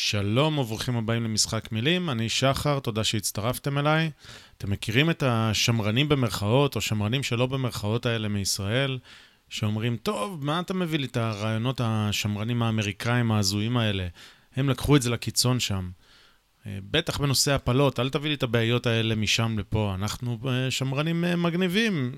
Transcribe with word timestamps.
שלום 0.00 0.58
וברוכים 0.58 0.96
הבאים 0.96 1.24
למשחק 1.24 1.72
מילים, 1.72 2.10
אני 2.10 2.28
שחר, 2.28 2.78
תודה 2.78 3.04
שהצטרפתם 3.04 3.78
אליי. 3.78 4.10
אתם 4.58 4.70
מכירים 4.70 5.10
את 5.10 5.22
השמרנים 5.26 6.08
במרכאות, 6.08 6.76
או 6.76 6.80
שמרנים 6.80 7.22
שלא 7.22 7.46
במרכאות 7.46 8.06
האלה 8.06 8.28
מישראל, 8.28 8.98
שאומרים, 9.48 9.96
טוב, 9.96 10.44
מה 10.44 10.60
אתה 10.60 10.74
מביא 10.74 10.98
לי 10.98 11.06
את 11.06 11.16
הרעיונות 11.16 11.80
השמרנים 11.84 12.62
האמריקאים 12.62 13.32
ההזויים 13.32 13.76
האלה? 13.76 14.06
הם 14.56 14.68
לקחו 14.68 14.96
את 14.96 15.02
זה 15.02 15.10
לקיצון 15.10 15.60
שם. 15.60 15.90
אה, 16.66 16.78
בטח 16.90 17.18
בנושא 17.18 17.52
הפלות, 17.52 18.00
אל 18.00 18.10
תביא 18.10 18.28
לי 18.28 18.34
את 18.34 18.42
הבעיות 18.42 18.86
האלה 18.86 19.14
משם 19.14 19.58
לפה. 19.58 19.92
אנחנו 19.94 20.38
אה, 20.48 20.70
שמרנים 20.70 21.24
אה, 21.24 21.36
מגניבים, 21.36 22.12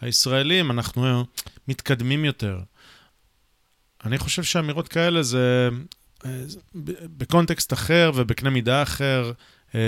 הישראלים, 0.00 0.70
אנחנו 0.70 1.24
מתקדמים 1.68 2.24
יותר. 2.24 2.60
אני 4.04 4.18
חושב 4.18 4.42
שאמירות 4.42 4.88
כאלה 4.88 5.22
זה 5.22 5.68
בקונטקסט 7.16 7.72
אחר 7.72 8.10
ובקנה 8.14 8.50
מידה 8.50 8.82
אחר, 8.82 9.32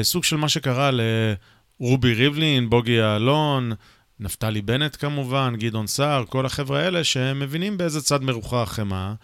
סוג 0.02 0.24
של 0.24 0.36
מה 0.36 0.48
שקרה 0.48 0.90
לרובי 0.90 2.14
ריבלין, 2.14 2.70
בוגי 2.70 2.92
יעלון, 2.92 3.72
נפתלי 4.20 4.62
בנט 4.62 4.96
כמובן, 4.96 5.54
גדעון 5.58 5.86
סער, 5.86 6.24
כל 6.28 6.46
החבר'ה 6.46 6.80
האלה 6.80 7.04
שמבינים 7.04 7.76
באיזה 7.76 8.02
צד 8.02 8.22
מרוחה 8.22 8.62
החמאה, 8.62 9.14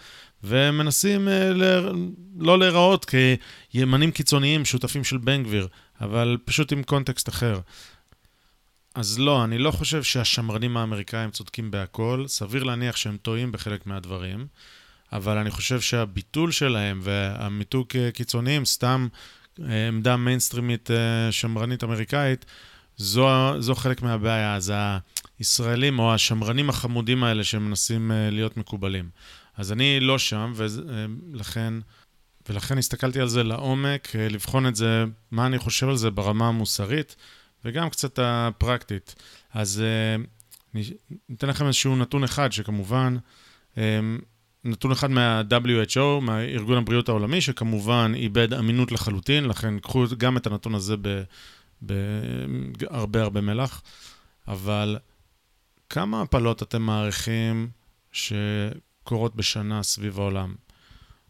ומנסים 0.45 1.28
אה, 1.28 1.52
ל... 1.52 1.90
לא 2.38 2.58
להיראות 2.58 3.10
כימנים 3.73 4.10
קיצוניים, 4.10 4.64
שותפים 4.64 5.04
של 5.04 5.18
בן 5.18 5.42
גביר, 5.42 5.68
אבל 6.00 6.36
פשוט 6.45 6.73
עם 6.73 6.82
קונטקסט 6.82 7.28
אחר. 7.28 7.60
אז 8.95 9.18
לא, 9.18 9.45
אני 9.45 9.59
לא 9.59 9.70
חושב 9.70 10.02
שהשמרנים 10.02 10.76
האמריקאים 10.76 11.30
צודקים 11.30 11.70
בהכל, 11.70 12.24
סביר 12.28 12.64
להניח 12.64 12.96
שהם 12.96 13.16
טועים 13.16 13.52
בחלק 13.52 13.86
מהדברים, 13.86 14.46
אבל 15.12 15.38
אני 15.38 15.51
חושב 15.51 15.80
שהביטול 15.80 16.52
שלהם 16.52 17.01
והמיתוג 17.02 17.87
קיצוניים, 18.15 18.65
סתם 18.65 19.09
אה, 19.69 19.88
עמדה 19.88 20.16
מיינסטרימית 20.16 20.90
אה, 20.90 21.32
שמרנית 21.32 21.85
אמריקאית, 21.85 22.45
זו, 22.96 23.54
זו 23.59 23.74
חלק 23.74 24.02
מהבעיה. 24.02 24.54
אז 24.54 24.73
הישראלים 25.38 25.98
או 25.98 26.15
השמרנים 26.15 26.71
החמודים 26.71 27.24
האלה 27.24 27.45
שמנסים 27.45 28.10
להיות 28.30 28.57
מקובלים. 28.57 29.09
אז 29.57 29.73
אני 29.73 30.01
לא 30.01 30.18
שם, 30.18 30.52
ולכן, 30.57 31.74
ולכן 32.48 32.79
הסתכלתי 32.79 33.20
על 33.20 33.29
זה 33.29 33.43
לעומק, 33.43 34.16
אה, 34.16 34.29
לבחון 34.29 34.66
את 34.66 34.76
זה, 34.76 35.04
מה 35.30 35.46
אני 35.46 35.59
חושב 35.59 35.88
על 35.88 35.96
זה 35.96 36.10
ברמה 36.10 36.48
המוסרית, 36.48 37.16
וגם 37.65 37.91
קצת 37.91 38.18
הפרקטית. 38.23 39.15
אז 39.54 39.82
אה, 39.85 40.24
אני 40.74 40.85
אתן 41.32 41.48
לכם 41.48 41.66
איזשהו 41.66 41.96
נתון 41.96 42.24
אחד, 42.24 42.52
שכמובן, 42.52 43.16
אה, 43.79 44.01
נתון 44.66 44.92
אחד 44.92 45.10
מה-WHO, 45.10 46.20
מהארגון 46.20 46.78
הבריאות 46.78 47.09
העולמי, 47.09 47.40
שכמובן 47.40 48.12
איבד 48.14 48.54
אמינות 48.54 48.92
לחלוטין, 48.92 49.45
לכן 49.45 49.78
קחו 49.78 50.04
גם 50.18 50.36
את 50.36 50.46
הנתון 50.46 50.74
הזה 50.74 50.95
בהרבה 51.82 53.23
הרבה 53.23 53.40
מלח, 53.40 53.82
אבל 54.48 54.98
כמה 55.90 56.23
הפלות 56.23 56.62
אתם 56.62 56.82
מעריכים 56.82 57.68
ש... 58.12 58.32
קורות 59.06 59.36
בשנה 59.36 59.82
סביב 59.82 60.20
העולם. 60.20 60.54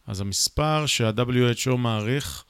אז 0.06 0.20
המספר 0.20 0.86
שה-WHO 0.86 1.76
מעריך 1.76 2.44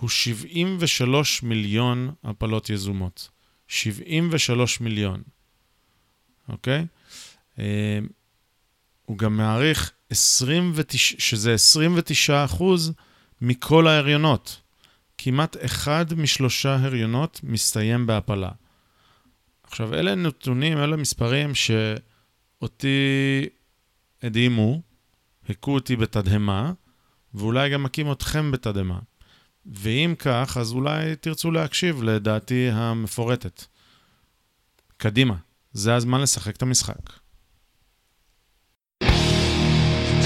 הוא 0.00 0.08
73 0.08 1.42
מיליון 1.42 2.14
הפלות 2.24 2.70
יזומות. 2.70 3.28
73 3.68 4.80
מיליון, 4.80 5.22
אוקיי? 6.48 6.86
אה, 7.58 7.98
הוא 9.04 9.18
גם 9.18 9.36
מעריך 9.36 9.92
29, 10.10 11.16
שזה 11.18 11.54
29 11.54 12.44
אחוז 12.44 12.92
מכל 13.40 13.86
ההריונות. 13.86 14.60
כמעט 15.18 15.56
אחד 15.64 16.14
משלושה 16.14 16.76
הריונות 16.76 17.40
מסתיים 17.42 18.06
בהפלה. 18.06 18.50
עכשיו, 19.62 19.94
אלה 19.94 20.14
נתונים, 20.14 20.78
אלה 20.78 20.96
מספרים 20.96 21.52
שאותי 21.54 23.46
הדהימו, 24.22 24.82
הכו 25.48 25.74
אותי 25.74 25.96
בתדהמה, 25.96 26.72
ואולי 27.34 27.70
גם 27.70 27.82
מכים 27.82 28.12
אתכם 28.12 28.50
בתדהמה. 28.50 28.98
ואם 29.66 30.14
כך, 30.18 30.56
אז 30.60 30.72
אולי 30.72 31.16
תרצו 31.16 31.50
להקשיב 31.50 32.02
לדעתי 32.02 32.70
המפורטת. 32.72 33.64
קדימה, 34.96 35.34
זה 35.72 35.94
הזמן 35.94 36.20
לשחק 36.20 36.56
את 36.56 36.62
המשחק. 36.62 37.17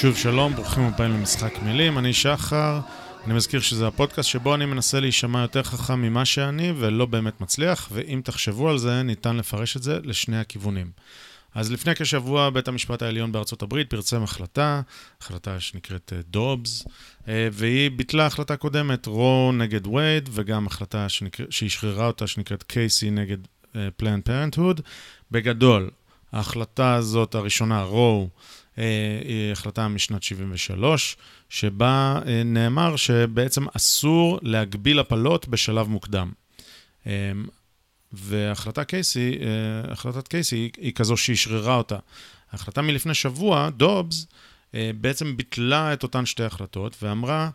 שוב 0.00 0.16
שלום, 0.16 0.54
ברוכים 0.54 0.82
הבאים 0.82 1.12
למשחק 1.12 1.52
מילים, 1.62 1.98
אני 1.98 2.12
שחר. 2.12 2.80
אני 3.24 3.34
מזכיר 3.34 3.60
שזה 3.60 3.86
הפודקאסט 3.86 4.28
שבו 4.28 4.54
אני 4.54 4.66
מנסה 4.66 5.00
להישמע 5.00 5.40
יותר 5.42 5.62
חכם 5.62 6.02
ממה 6.02 6.24
שאני 6.24 6.72
ולא 6.78 7.06
באמת 7.06 7.40
מצליח, 7.40 7.88
ואם 7.92 8.20
תחשבו 8.24 8.70
על 8.70 8.78
זה, 8.78 9.02
ניתן 9.02 9.36
לפרש 9.36 9.76
את 9.76 9.82
זה 9.82 9.98
לשני 10.02 10.38
הכיוונים. 10.38 10.90
אז 11.54 11.72
לפני 11.72 11.94
כשבוע 11.94 12.50
בית 12.50 12.68
המשפט 12.68 13.02
העליון 13.02 13.32
בארצות 13.32 13.62
הברית 13.62 13.90
פרצם 13.90 14.22
החלטה, 14.22 14.80
החלטה 15.20 15.60
שנקראת 15.60 16.12
דובס, 16.30 16.86
אה, 16.86 17.32
אה, 17.32 17.48
והיא 17.52 17.90
ביטלה 17.90 18.26
החלטה 18.26 18.56
קודמת, 18.56 19.06
רו 19.06 19.52
נגד 19.52 19.86
וייד, 19.86 20.28
וגם 20.32 20.66
החלטה 20.66 21.08
שנקרא, 21.08 21.46
שהשחררה 21.50 22.06
אותה 22.06 22.26
שנקראת 22.26 22.62
קייסי 22.62 23.10
נגד 23.10 23.38
פלן 23.96 24.18
uh, 24.18 24.22
פרנטהוד. 24.22 24.80
בגדול, 25.30 25.90
ההחלטה 26.32 26.94
הזאת, 26.94 27.34
הראשונה, 27.34 27.82
רו, 27.82 28.28
היא 28.76 29.52
החלטה 29.52 29.88
משנת 29.88 30.22
73, 30.22 31.16
שבה 31.48 32.20
uh, 32.22 32.28
נאמר 32.44 32.96
שבעצם 32.96 33.66
אסור 33.76 34.38
להגביל 34.42 34.98
הפלות 34.98 35.48
בשלב 35.48 35.88
מוקדם. 35.88 36.32
Uh, 37.04 37.08
והחלטה 38.14 38.84
קייסי, 38.84 39.38
אה, 39.40 39.92
החלטת 39.92 40.28
קייסי 40.28 40.70
היא, 40.76 40.92
כזו 40.94 41.16
שאשררה 41.16 41.76
אותה. 41.76 41.96
ההחלטה 42.52 42.82
מלפני 42.82 43.14
שבוע, 43.14 43.70
דובס, 43.70 44.26
אה, 44.74 44.90
בעצם 45.00 45.36
ביטלה 45.36 45.92
את 45.92 46.02
אותן 46.02 46.26
שתי 46.26 46.44
החלטות 46.44 46.96
ואמרה, 47.02 47.50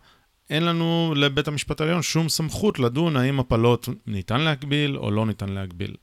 אין 0.50 0.64
לנו 0.64 1.14
לבית 1.16 1.48
המשפט 1.48 1.80
העליון 1.80 2.02
שום 2.02 2.28
סמכות 2.28 2.78
לדון 2.78 3.16
האם 3.16 3.40
הפלות 3.40 3.88
ניתן 4.06 4.40
להגביל 4.40 4.96
או 4.96 5.10
לא 5.10 5.26
ניתן 5.26 5.48
להגביל. 5.48 5.94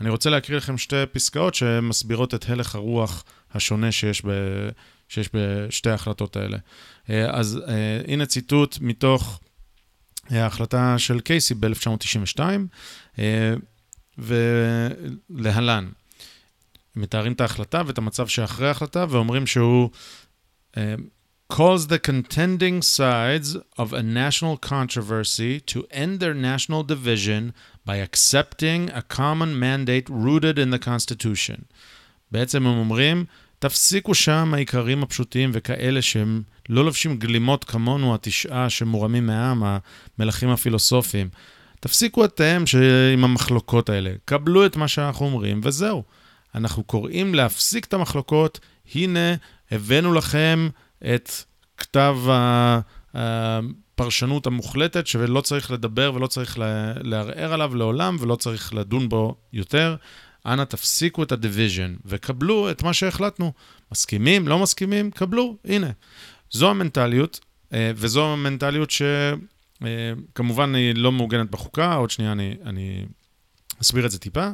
אני 0.00 0.10
רוצה 0.10 0.30
להקריא 0.30 0.58
לכם 0.58 0.78
שתי 0.78 1.02
פסקאות 1.12 1.54
שמסבירות 1.54 2.34
את 2.34 2.44
הלך 2.48 2.74
הרוח 2.74 3.24
השונה 3.56 3.92
שיש, 3.92 4.22
ב, 4.24 4.30
שיש 5.08 5.30
בשתי 5.34 5.90
ההחלטות 5.90 6.36
האלה. 6.36 6.58
אה, 7.10 7.30
אז 7.30 7.60
הנה 8.08 8.26
ציטוט 8.26 8.78
מתוך 8.80 9.40
ההחלטה 10.30 10.98
של 10.98 11.20
קייסי 11.20 11.54
ב-1992. 11.54 12.40
ולהלן. 14.18 15.88
מתארים 16.96 17.32
את 17.32 17.40
ההחלטה 17.40 17.82
ואת 17.86 17.98
המצב 17.98 18.28
שאחרי 18.28 18.68
ההחלטה 18.68 19.06
ואומרים 19.08 19.46
שהוא 19.46 19.90
uh, 20.74 20.78
calls 21.52 21.86
the 21.88 21.98
contending 21.98 22.82
sides 22.82 23.56
of 23.78 23.92
a 23.92 24.02
national 24.02 24.56
controversy 24.56 25.60
to 25.60 25.84
end 25.90 26.20
their 26.20 26.34
national 26.34 26.82
division 26.82 27.52
by 27.86 27.96
accepting 27.96 28.90
a 28.90 29.02
common 29.02 29.58
mandate 29.58 30.08
rooted 30.08 30.58
in 30.58 30.70
the 30.70 30.78
Constitution. 30.78 31.62
בעצם 32.32 32.66
הם 32.66 32.78
אומרים, 32.78 33.24
תפסיקו 33.58 34.14
שם 34.14 34.54
העיקרים 34.54 35.02
הפשוטים 35.02 35.50
וכאלה 35.52 36.02
שהם 36.02 36.42
לא 36.68 36.84
לובשים 36.84 37.16
גלימות 37.16 37.64
כמונו, 37.64 38.14
התשעה 38.14 38.70
שמורמים 38.70 39.26
מהעם, 39.26 39.62
המלכים 40.18 40.48
הפילוסופיים. 40.48 41.28
תפסיקו 41.80 42.24
אתם 42.24 42.64
עם 43.12 43.24
המחלוקות 43.24 43.88
האלה, 43.88 44.10
קבלו 44.24 44.66
את 44.66 44.76
מה 44.76 44.88
שאנחנו 44.88 45.26
אומרים, 45.26 45.60
וזהו. 45.64 46.02
אנחנו 46.54 46.84
קוראים 46.84 47.34
להפסיק 47.34 47.84
את 47.84 47.94
המחלוקות, 47.94 48.60
הנה, 48.94 49.34
הבאנו 49.70 50.12
לכם 50.12 50.68
את 51.14 51.30
כתב 51.76 52.16
הפרשנות 53.14 54.46
המוחלטת, 54.46 55.06
שלא 55.06 55.40
צריך 55.40 55.70
לדבר 55.70 56.12
ולא 56.14 56.26
צריך 56.26 56.58
לערער 57.00 57.52
עליו 57.52 57.74
לעולם, 57.74 58.16
ולא 58.20 58.36
צריך 58.36 58.74
לדון 58.74 59.08
בו 59.08 59.36
יותר. 59.52 59.96
אנא 60.46 60.64
תפסיקו 60.64 61.22
את 61.22 61.32
ה 61.32 61.39
division 61.39 61.94
וקבלו 62.04 62.70
את 62.70 62.82
מה 62.82 62.92
שהחלטנו. 62.92 63.52
מסכימים, 63.92 64.48
לא 64.48 64.58
מסכימים, 64.58 65.10
קבלו, 65.10 65.56
הנה. 65.64 65.90
זו 66.50 66.70
המנטליות, 66.70 67.40
וזו 67.72 68.32
המנטליות 68.32 68.90
שכמובן 68.90 70.74
היא 70.74 70.94
לא 70.94 71.12
מעוגנת 71.12 71.50
בחוקה, 71.50 71.94
עוד 71.94 72.10
שנייה 72.10 72.32
אני, 72.32 72.54
אני 72.64 73.04
אסביר 73.82 74.06
את 74.06 74.10
זה 74.10 74.18
טיפה. 74.18 74.50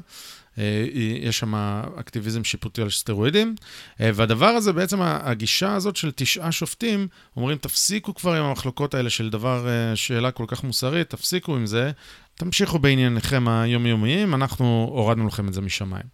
אה, 0.58 0.86
יש 1.20 1.38
שם 1.38 1.54
אקטיביזם 2.00 2.44
שיפוטי 2.44 2.82
על 2.82 2.90
סטרואידים, 2.90 3.54
אה, 4.00 4.10
והדבר 4.14 4.46
הזה, 4.46 4.72
בעצם 4.72 5.02
הגישה 5.02 5.74
הזאת 5.74 5.96
של 5.96 6.10
תשעה 6.16 6.52
שופטים, 6.52 7.08
אומרים, 7.36 7.58
תפסיקו 7.58 8.14
כבר 8.14 8.34
עם 8.34 8.44
המחלוקות 8.44 8.94
האלה 8.94 9.10
של 9.10 9.30
דבר, 9.30 9.68
אה, 9.68 9.96
שאלה 9.96 10.30
כל 10.30 10.44
כך 10.48 10.64
מוסרית, 10.64 11.10
תפסיקו 11.10 11.56
עם 11.56 11.66
זה, 11.66 11.90
תמשיכו 12.34 12.78
בענייניכם 12.78 13.48
היומיומיים, 13.48 14.34
אנחנו 14.34 14.88
הורדנו 14.92 15.26
לכם 15.26 15.48
את 15.48 15.54
זה 15.54 15.60
משמיים. 15.60 16.06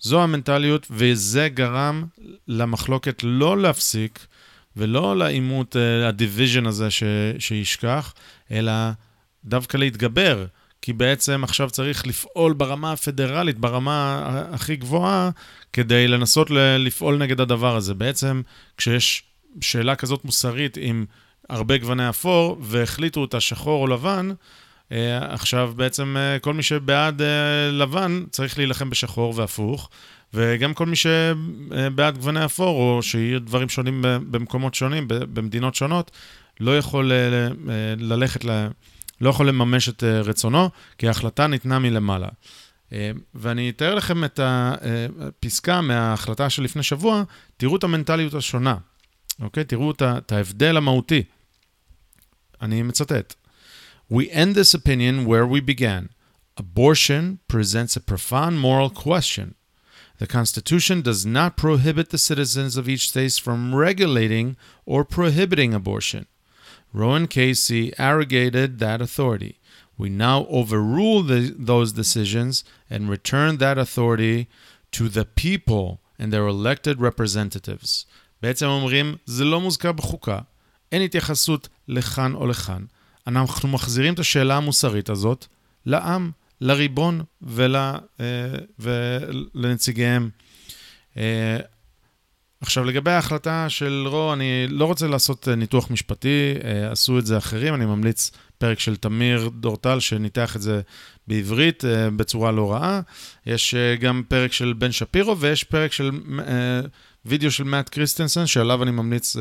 זו 0.00 0.22
המנטליות, 0.22 0.86
וזה 0.90 1.48
גרם 1.48 2.04
למחלוקת 2.48 3.20
לא 3.22 3.58
להפסיק, 3.58 4.26
ולא 4.76 5.16
לעימות, 5.16 5.76
ה 6.08 6.14
division 6.14 6.66
הזה 6.66 6.90
ש, 6.90 7.02
שישכח, 7.38 8.14
אלא 8.50 8.72
דווקא 9.44 9.76
להתגבר. 9.76 10.46
כי 10.82 10.92
בעצם 10.92 11.44
עכשיו 11.44 11.70
צריך 11.70 12.06
לפעול 12.06 12.52
ברמה 12.52 12.92
הפדרלית, 12.92 13.58
ברמה 13.58 14.22
הכי 14.52 14.76
גבוהה, 14.76 15.30
כדי 15.72 16.08
לנסות 16.08 16.50
לפעול 16.78 17.18
נגד 17.18 17.40
הדבר 17.40 17.76
הזה. 17.76 17.94
בעצם, 17.94 18.42
כשיש 18.76 19.22
שאלה 19.60 19.96
כזאת 19.96 20.24
מוסרית 20.24 20.78
עם 20.80 21.04
הרבה 21.48 21.78
גווני 21.78 22.08
אפור, 22.08 22.58
והחליטו 22.60 23.20
אותה 23.20 23.40
שחור 23.40 23.82
או 23.82 23.86
לבן, 23.86 24.30
אה, 24.30 24.34
עכשיו 24.90 25.72
בעצם 25.76 26.16
אה, 26.16 26.38
כל 26.38 26.54
מי 26.54 26.62
שבעד 26.62 27.22
אה, 27.22 27.70
לבן 27.70 28.24
צריך 28.30 28.58
להילחם 28.58 28.90
בשחור 28.90 29.32
והפוך, 29.36 29.90
וגם 30.34 30.74
כל 30.74 30.86
מי 30.86 30.96
שבעד 30.96 32.18
גווני 32.18 32.44
אפור, 32.44 32.96
או 32.96 33.02
שיהיו 33.02 33.40
דברים 33.40 33.68
שונים 33.68 34.02
במקומות 34.02 34.74
שונים, 34.74 35.04
במדינות 35.08 35.74
שונות, 35.74 36.10
לא 36.60 36.78
יכול 36.78 37.12
ללכת 37.98 38.44
ל... 38.44 38.66
לא 39.20 39.30
יכול 39.30 39.48
לממש 39.48 39.88
את 39.88 40.04
אה, 40.04 40.20
רצונו, 40.20 40.70
כי 40.98 41.08
ההחלטה 41.08 41.46
ניתנה 41.46 41.78
מלמעלה. 41.78 42.28
אה, 42.92 43.10
ואני 43.34 43.70
אתאר 43.70 43.94
לכם 43.94 44.24
את 44.24 44.40
הפסקה 44.42 45.80
מההחלטה 45.80 46.50
של 46.50 46.62
לפני 46.62 46.82
שבוע, 46.82 47.22
תראו 47.56 47.76
את 47.76 47.84
המנטליות 47.84 48.34
השונה, 48.34 48.76
אוקיי? 49.40 49.64
תראו 49.64 49.90
את 49.90 50.32
ההבדל 50.32 50.76
המהותי. 50.76 51.22
אני 52.62 52.82
מצטט. 52.82 53.34
We 54.09 54.29
end 54.31 54.55
this 54.55 54.73
opinion 54.73 55.25
where 55.25 55.45
we 55.45 55.59
began. 55.59 56.09
Abortion 56.57 57.39
presents 57.47 57.95
a 57.95 58.01
profound 58.01 58.59
moral 58.59 58.89
question. 58.89 59.55
The 60.17 60.27
Constitution 60.27 61.01
does 61.01 61.25
not 61.25 61.55
prohibit 61.55 62.09
the 62.09 62.17
citizens 62.17 62.75
of 62.75 62.89
each 62.89 63.09
state 63.09 63.39
from 63.41 63.73
regulating 63.73 64.57
or 64.85 65.05
prohibiting 65.05 65.73
abortion. 65.73 66.27
Rowan 66.91 67.27
Casey 67.27 67.93
arrogated 67.97 68.79
that 68.79 69.01
authority. 69.01 69.59
We 69.97 70.09
now 70.09 70.45
overrule 70.49 71.23
the, 71.23 71.53
those 71.57 71.93
decisions 71.93 72.63
and 72.89 73.09
return 73.09 73.57
that 73.57 73.77
authority 73.77 74.47
to 74.91 75.07
the 75.07 75.25
people 75.25 75.99
and 76.17 76.33
their 76.33 76.47
elected 76.47 76.99
representatives. 76.99 78.05
בעצם 78.41 78.65
אומרים, 78.65 79.15
זה 79.25 79.45
לא 79.45 79.61
מוזכר 79.61 79.91
בחוקה, 79.91 80.39
אין 80.91 81.01
התייחסות 81.01 81.69
לכאן 81.87 82.35
או 82.35 82.47
לכאן. 82.47 82.85
אנחנו 83.26 83.68
מחזירים 83.68 84.14
את 84.14 84.18
השאלה 84.18 84.56
המוסרית 84.56 85.10
הזאת 85.10 85.46
לעם, 85.86 86.30
לריבון 86.60 87.22
ול, 87.42 87.76
ולנציגיהם. 88.78 90.30
עכשיו, 92.64 92.84
לגבי 92.84 93.10
ההחלטה 93.10 93.68
של 93.68 94.04
רו, 94.06 94.32
אני 94.32 94.66
לא 94.68 94.84
רוצה 94.84 95.06
לעשות 95.06 95.48
אה, 95.48 95.54
ניתוח 95.54 95.90
משפטי, 95.90 96.54
אה, 96.64 96.90
עשו 96.90 97.18
את 97.18 97.26
זה 97.26 97.38
אחרים, 97.38 97.74
אני 97.74 97.86
ממליץ 97.86 98.30
פרק 98.58 98.78
של 98.80 98.96
תמיר 98.96 99.50
דורטל 99.60 100.00
שניתח 100.00 100.56
את 100.56 100.62
זה 100.62 100.80
בעברית 101.26 101.84
אה, 101.84 102.10
בצורה 102.10 102.52
לא 102.52 102.72
רעה. 102.72 103.00
יש 103.46 103.74
גם 104.00 104.22
פרק 104.28 104.52
של 104.52 104.74
בן 104.78 104.92
שפירו 104.92 105.38
ויש 105.38 105.64
פרק 105.64 105.92
של 105.92 106.10
וידאו 107.24 107.50
של 107.50 107.64
מאט 107.64 107.88
קריסטנסן, 107.88 108.46
שעליו 108.46 108.82
אני 108.82 108.90
ממליץ 108.90 109.36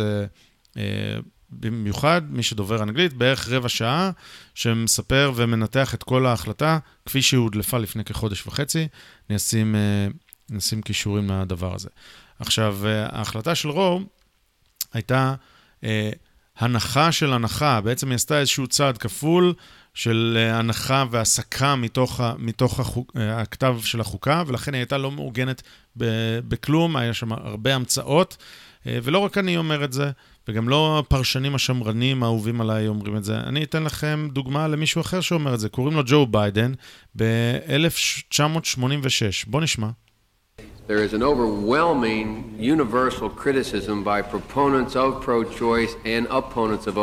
במיוחד, 1.59 2.21
מי 2.29 2.43
שדובר 2.43 2.83
אנגלית, 2.83 3.13
בערך 3.13 3.49
רבע 3.49 3.69
שעה, 3.69 4.11
שמספר 4.55 5.31
ומנתח 5.35 5.93
את 5.93 6.03
כל 6.03 6.25
ההחלטה, 6.25 6.79
כפי 7.05 7.21
שהיא 7.21 7.37
הודלפה 7.37 7.77
לפני 7.77 8.03
כחודש 8.03 8.47
וחצי. 8.47 8.87
אני 9.29 9.35
אשים, 9.35 9.75
נשים 10.49 10.81
קישורים 10.81 11.29
לדבר 11.31 11.75
הזה. 11.75 11.89
עכשיו, 12.39 12.77
אה, 12.85 13.05
ההחלטה 13.17 13.55
של 13.55 13.69
רו 13.69 14.01
הייתה 14.93 15.35
אה, 15.83 16.09
הנחה 16.57 17.11
של 17.11 17.33
הנחה, 17.33 17.81
בעצם 17.81 18.07
היא 18.07 18.15
עשתה 18.15 18.39
איזשהו 18.39 18.67
צעד 18.67 18.97
כפול 18.97 19.53
של 19.93 20.37
אה, 20.39 20.59
הנחה 20.59 21.05
והסקה 21.11 21.75
מתוך, 21.75 22.21
מתוך 22.37 22.79
החוק, 22.79 23.11
אה, 23.17 23.41
הכתב 23.41 23.77
של 23.83 24.01
החוקה, 24.01 24.43
ולכן 24.47 24.73
היא 24.73 24.79
הייתה 24.79 24.97
לא 24.97 25.11
מעוגנת 25.11 25.61
בכלום, 26.47 26.95
היה 26.95 27.13
שם 27.13 27.31
הרבה 27.31 27.75
המצאות, 27.75 28.37
אה, 28.39 28.72
ולא 28.85 29.19
רק 29.19 29.37
אני 29.37 29.57
אומר 29.57 29.83
את 29.83 29.93
זה, 29.93 30.11
וגם 30.47 30.69
לא 30.69 30.99
הפרשנים 30.99 31.55
השמרנים 31.55 32.23
האהובים 32.23 32.61
עליי 32.61 32.87
אומרים 32.87 33.17
את 33.17 33.23
זה. 33.23 33.37
אני 33.37 33.63
אתן 33.63 33.83
לכם 33.83 34.27
דוגמה 34.31 34.67
למישהו 34.67 35.01
אחר 35.01 35.21
שאומר 35.21 35.53
את 35.53 35.59
זה, 35.59 35.69
קוראים 35.69 35.95
לו 35.95 36.03
ג'ו 36.05 36.25
ביידן 36.25 36.73
ב-1986. 37.15 39.45
בואו 39.47 39.63
נשמע. 39.63 39.87
there 40.85 40.97
is 40.97 41.13
an 41.13 41.23
overwhelming 41.23 42.55
universal 42.59 43.29
criticism 43.29 44.03
by 44.03 44.21
proponents 44.21 44.97
of 44.97 45.21
pro-choice 45.21 45.95
and 46.03 46.27
opponents 46.29 46.87
of, 46.87 46.97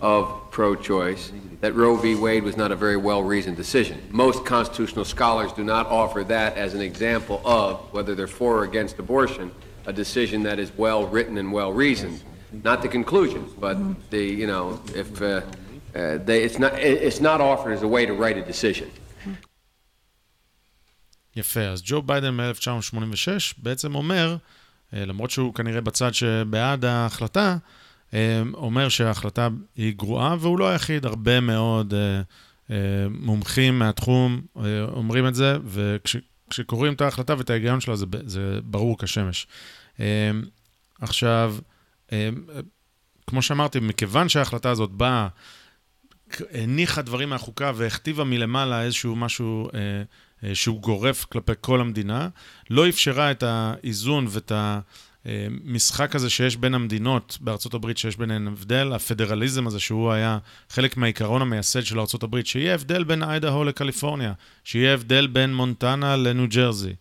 of 0.00 0.50
pro-choice 0.52 1.32
that 1.60 1.74
Roe 1.74 1.96
v. 1.96 2.14
Wade 2.14 2.44
was 2.44 2.56
not 2.56 2.70
a 2.70 2.76
very 2.76 2.96
well-reasoned 2.96 3.56
decision. 3.56 4.00
Most 4.10 4.46
constitutional 4.46 5.04
scholars 5.04 5.52
do 5.52 5.64
not 5.64 5.86
offer 5.86 6.22
that 6.24 6.56
as 6.56 6.74
an 6.74 6.80
example 6.80 7.42
of, 7.44 7.80
whether 7.92 8.14
they're 8.14 8.28
for 8.28 8.58
or 8.58 8.64
against 8.64 8.98
abortion, 8.98 9.50
a 9.86 9.92
decision 9.92 10.42
that 10.42 10.58
is 10.58 10.70
well-written 10.76 11.38
and 11.38 11.52
well-reasoned. 11.52 12.22
Not 12.52 12.82
the 12.82 12.88
conclusion, 12.88 13.42
but 13.60 13.76
the, 14.10 14.24
you 14.40 14.46
know, 14.46 14.80
if 14.94 15.22
uh, 15.22 15.26
uh, 15.26 16.18
they, 16.18 16.42
it's, 16.42 16.58
not, 16.58 16.72
it's 16.74 17.20
not 17.20 17.40
offered 17.40 17.72
as 17.72 17.82
a 17.82 17.88
way 17.88 18.06
to 18.06 18.12
write 18.12 18.36
a 18.36 18.42
decision. 18.42 18.88
יפה, 21.36 21.60
אז 21.60 21.82
ג'ו 21.84 22.02
ביידן 22.02 22.34
מ-1986 22.34 23.54
בעצם 23.58 23.94
אומר, 23.94 24.36
אה, 24.94 25.04
למרות 25.04 25.30
שהוא 25.30 25.54
כנראה 25.54 25.80
בצד 25.80 26.14
שבעד 26.14 26.84
ההחלטה, 26.84 27.56
אה, 28.14 28.42
אומר 28.54 28.88
שההחלטה 28.88 29.48
היא 29.76 29.94
גרועה, 29.96 30.36
והוא 30.40 30.58
לא 30.58 30.68
היחיד, 30.68 31.06
הרבה 31.06 31.40
מאוד 31.40 31.94
אה, 31.94 32.76
מומחים 33.10 33.78
מהתחום 33.78 34.40
אומרים 34.92 35.26
את 35.26 35.34
זה, 35.34 35.56
וכשקוראים 36.50 36.92
את 36.92 37.00
ההחלטה 37.00 37.34
ואת 37.38 37.50
ההיגיון 37.50 37.80
שלה, 37.80 37.96
זה, 37.96 38.06
זה 38.24 38.58
ברור 38.62 38.98
כשמש. 38.98 39.46
עכשיו, 41.00 41.56
כמו 43.26 43.42
שאמרתי, 43.42 43.80
מכיוון 43.80 44.28
שההחלטה 44.28 44.70
הזאת 44.70 44.90
באה, 44.90 45.28
הניחה 46.52 47.02
דברים 47.02 47.30
מהחוקה 47.30 47.72
והכתיבה 47.74 48.24
מלמעלה 48.24 48.82
איזשהו 48.82 49.16
משהו 49.16 49.68
אה, 50.44 50.54
שהוא 50.54 50.80
גורף 50.80 51.24
כלפי 51.24 51.52
כל 51.60 51.80
המדינה, 51.80 52.28
לא 52.70 52.88
אפשרה 52.88 53.30
את 53.30 53.42
האיזון 53.42 54.26
ואת 54.30 54.52
המשחק 55.24 56.14
הזה 56.14 56.30
שיש 56.30 56.56
בין 56.56 56.74
המדינות 56.74 57.38
בארצות 57.40 57.74
הברית, 57.74 57.98
שיש 57.98 58.16
ביניהן 58.16 58.46
הבדל, 58.46 58.92
הפדרליזם 58.92 59.66
הזה 59.66 59.80
שהוא 59.80 60.12
היה 60.12 60.38
חלק 60.68 60.96
מהעיקרון 60.96 61.42
המייסד 61.42 61.82
של 61.82 62.00
ארצות 62.00 62.22
הברית, 62.22 62.46
שיהיה 62.46 62.74
הבדל 62.74 63.04
בין 63.04 63.22
איידהו 63.22 63.64
לקליפורניה, 63.64 64.32
שיהיה 64.64 64.94
הבדל 64.94 65.26
בין 65.26 65.54
מונטנה 65.54 66.16
לניו 66.16 66.48
ג'רזי. 66.48 66.94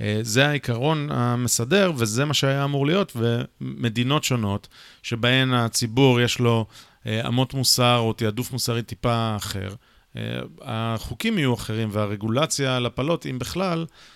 אה, 0.00 0.18
זה 0.22 0.48
העיקרון 0.48 1.08
המסדר, 1.10 1.92
וזה 1.96 2.24
מה 2.24 2.34
שהיה 2.34 2.64
אמור 2.64 2.86
להיות, 2.86 3.16
ומדינות 3.16 4.24
שונות, 4.24 4.68
שבהן 5.02 5.54
הציבור 5.54 6.20
יש 6.20 6.38
לו 6.38 6.66
אה, 7.06 7.28
אמות 7.28 7.54
מוסר 7.54 7.96
או 7.98 8.12
תעדוף 8.12 8.52
מוסרי 8.52 8.82
טיפה 8.82 9.36
אחר, 9.36 9.68
אה, 10.16 10.40
החוקים 10.62 11.38
יהיו 11.38 11.54
אחרים 11.54 11.88
והרגולציה 11.92 12.76
על 12.76 12.86
הפלות, 12.86 13.26
אם 13.26 13.38
בכלל, 13.38 13.80
אה, 13.80 14.13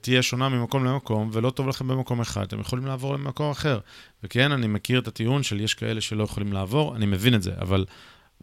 תהיה 0.00 0.22
שונה 0.22 0.48
ממקום 0.48 0.84
למקום, 0.84 1.30
ולא 1.32 1.50
טוב 1.50 1.68
לכם 1.68 1.88
במקום 1.88 2.20
אחד, 2.20 2.42
אתם 2.42 2.60
יכולים 2.60 2.86
לעבור 2.86 3.14
למקום 3.14 3.50
אחר. 3.50 3.78
וכן, 4.22 4.52
אני 4.52 4.66
מכיר 4.66 5.00
את 5.00 5.08
הטיעון 5.08 5.42
של 5.42 5.60
יש 5.60 5.74
כאלה 5.74 6.00
שלא 6.00 6.24
יכולים 6.24 6.52
לעבור, 6.52 6.96
אני 6.96 7.06
מבין 7.06 7.34
את 7.34 7.42
זה, 7.42 7.52
אבל 7.60 7.84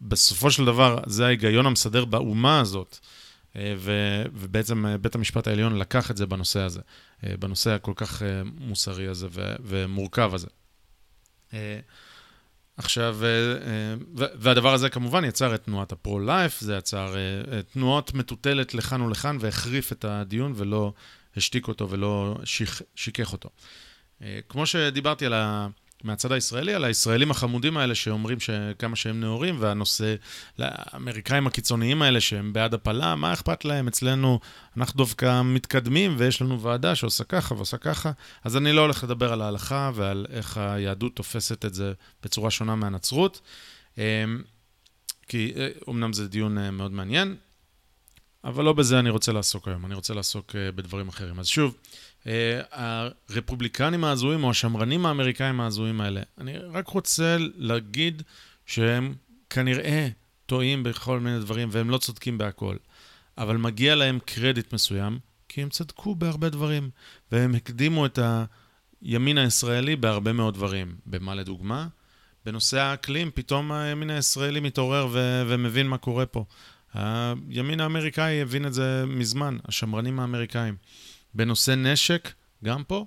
בסופו 0.01 0.51
של 0.51 0.65
דבר, 0.65 0.99
זה 1.05 1.25
ההיגיון 1.25 1.65
המסדר 1.65 2.05
באומה 2.05 2.59
הזאת. 2.59 2.99
אה, 3.55 3.73
ו, 3.77 3.91
ובעצם 4.33 4.85
בית 5.01 5.15
המשפט 5.15 5.47
העליון 5.47 5.77
לקח 5.77 6.11
את 6.11 6.17
זה 6.17 6.25
בנושא 6.25 6.59
הזה, 6.59 6.81
בנושא 7.23 7.69
הכל 7.69 7.93
כך 7.95 8.21
מוסרי 8.59 9.07
הזה 9.07 9.27
ו, 9.31 9.55
ומורכב 9.63 10.31
הזה. 10.33 10.47
עכשיו, 12.77 13.17
אה, 13.23 13.27
אה, 13.27 13.95
והדבר 14.15 14.73
הזה 14.73 14.89
כמובן 14.89 15.25
יצר 15.25 15.55
את 15.55 15.63
תנועת 15.63 15.91
הפרו-לייף, 15.91 16.59
זה 16.59 16.75
יצר 16.75 17.15
אה, 17.15 17.61
תנועות 17.61 18.13
מטוטלת 18.13 18.73
לכאן 18.73 19.01
ולכאן 19.01 19.37
והחריף 19.39 19.91
את 19.91 20.05
הדיון 20.05 20.53
ולא 20.55 20.93
השתיק 21.37 21.67
אותו 21.67 21.89
ולא 21.89 22.37
שיכ, 22.43 22.81
שיקך 22.95 23.33
אותו. 23.33 23.49
כמו 24.49 24.65
שדיברתי 24.65 25.25
על 25.25 25.33
ה... 25.33 25.67
מהצד 26.03 26.31
הישראלי, 26.31 26.73
על 26.73 26.83
הישראלים 26.83 27.31
החמודים 27.31 27.77
האלה 27.77 27.95
שאומרים 27.95 28.37
כמה 28.79 28.95
שהם 28.95 29.19
נאורים, 29.19 29.55
והנושא, 29.59 30.15
לאמריקאים 30.59 31.47
הקיצוניים 31.47 32.01
האלה 32.01 32.21
שהם 32.21 32.53
בעד 32.53 32.73
הפלה, 32.73 33.15
מה 33.15 33.33
אכפת 33.33 33.65
להם? 33.65 33.87
אצלנו 33.87 34.39
אנחנו 34.77 34.97
דווקא 34.97 35.41
מתקדמים 35.41 36.15
ויש 36.17 36.41
לנו 36.41 36.61
ועדה 36.61 36.95
שעושה 36.95 37.23
ככה 37.23 37.55
ועושה 37.55 37.77
ככה. 37.77 38.11
אז 38.43 38.57
אני 38.57 38.73
לא 38.73 38.81
הולך 38.81 39.03
לדבר 39.03 39.33
על 39.33 39.41
ההלכה 39.41 39.91
ועל 39.95 40.25
איך 40.29 40.57
היהדות 40.57 41.15
תופסת 41.15 41.65
את 41.65 41.73
זה 41.73 41.93
בצורה 42.23 42.51
שונה 42.51 42.75
מהנצרות, 42.75 43.41
אמ, 43.97 44.03
כי 45.27 45.53
אומנם 45.87 46.09
אה, 46.09 46.13
זה 46.13 46.27
דיון 46.27 46.57
אה, 46.57 46.71
מאוד 46.71 46.91
מעניין, 46.91 47.35
אבל 48.43 48.63
לא 48.63 48.73
בזה 48.73 48.99
אני 48.99 49.09
רוצה 49.09 49.31
לעסוק 49.31 49.67
היום, 49.67 49.85
אני 49.85 49.95
רוצה 49.95 50.13
לעסוק 50.13 50.55
אה, 50.55 50.71
בדברים 50.71 51.07
אחרים. 51.07 51.39
אז 51.39 51.47
שוב, 51.47 51.77
הרפובליקנים 52.71 54.03
ההזויים 54.03 54.43
או 54.43 54.49
השמרנים 54.49 55.05
האמריקאים 55.05 55.61
ההזויים 55.61 56.01
האלה, 56.01 56.21
אני 56.37 56.57
רק 56.57 56.87
רוצה 56.87 57.37
להגיד 57.39 58.21
שהם 58.65 59.13
כנראה 59.49 60.07
טועים 60.45 60.83
בכל 60.83 61.19
מיני 61.19 61.39
דברים 61.39 61.69
והם 61.71 61.89
לא 61.89 61.97
צודקים 61.97 62.37
בהכל, 62.37 62.75
אבל 63.37 63.57
מגיע 63.57 63.95
להם 63.95 64.19
קרדיט 64.25 64.73
מסוים, 64.73 65.19
כי 65.49 65.61
הם 65.61 65.69
צדקו 65.69 66.15
בהרבה 66.15 66.49
דברים, 66.49 66.89
והם 67.31 67.55
הקדימו 67.55 68.05
את 68.05 68.19
הימין 69.01 69.37
הישראלי 69.37 69.95
בהרבה 69.95 70.33
מאוד 70.33 70.53
דברים. 70.53 70.95
במה 71.05 71.35
לדוגמה? 71.35 71.87
בנושא 72.45 72.79
האקלים, 72.79 73.31
פתאום 73.33 73.71
הימין 73.71 74.09
הישראלי 74.09 74.59
מתעורר 74.59 75.07
ו- 75.11 75.43
ומבין 75.47 75.87
מה 75.87 75.97
קורה 75.97 76.25
פה. 76.25 76.45
הימין 76.93 77.79
האמריקאי 77.79 78.41
הבין 78.41 78.65
את 78.65 78.73
זה 78.73 79.03
מזמן, 79.07 79.57
השמרנים 79.65 80.19
האמריקאים. 80.19 80.75
בנושא 81.33 81.71
נשק, 81.71 82.33
גם 82.63 82.83
פה, 82.83 83.05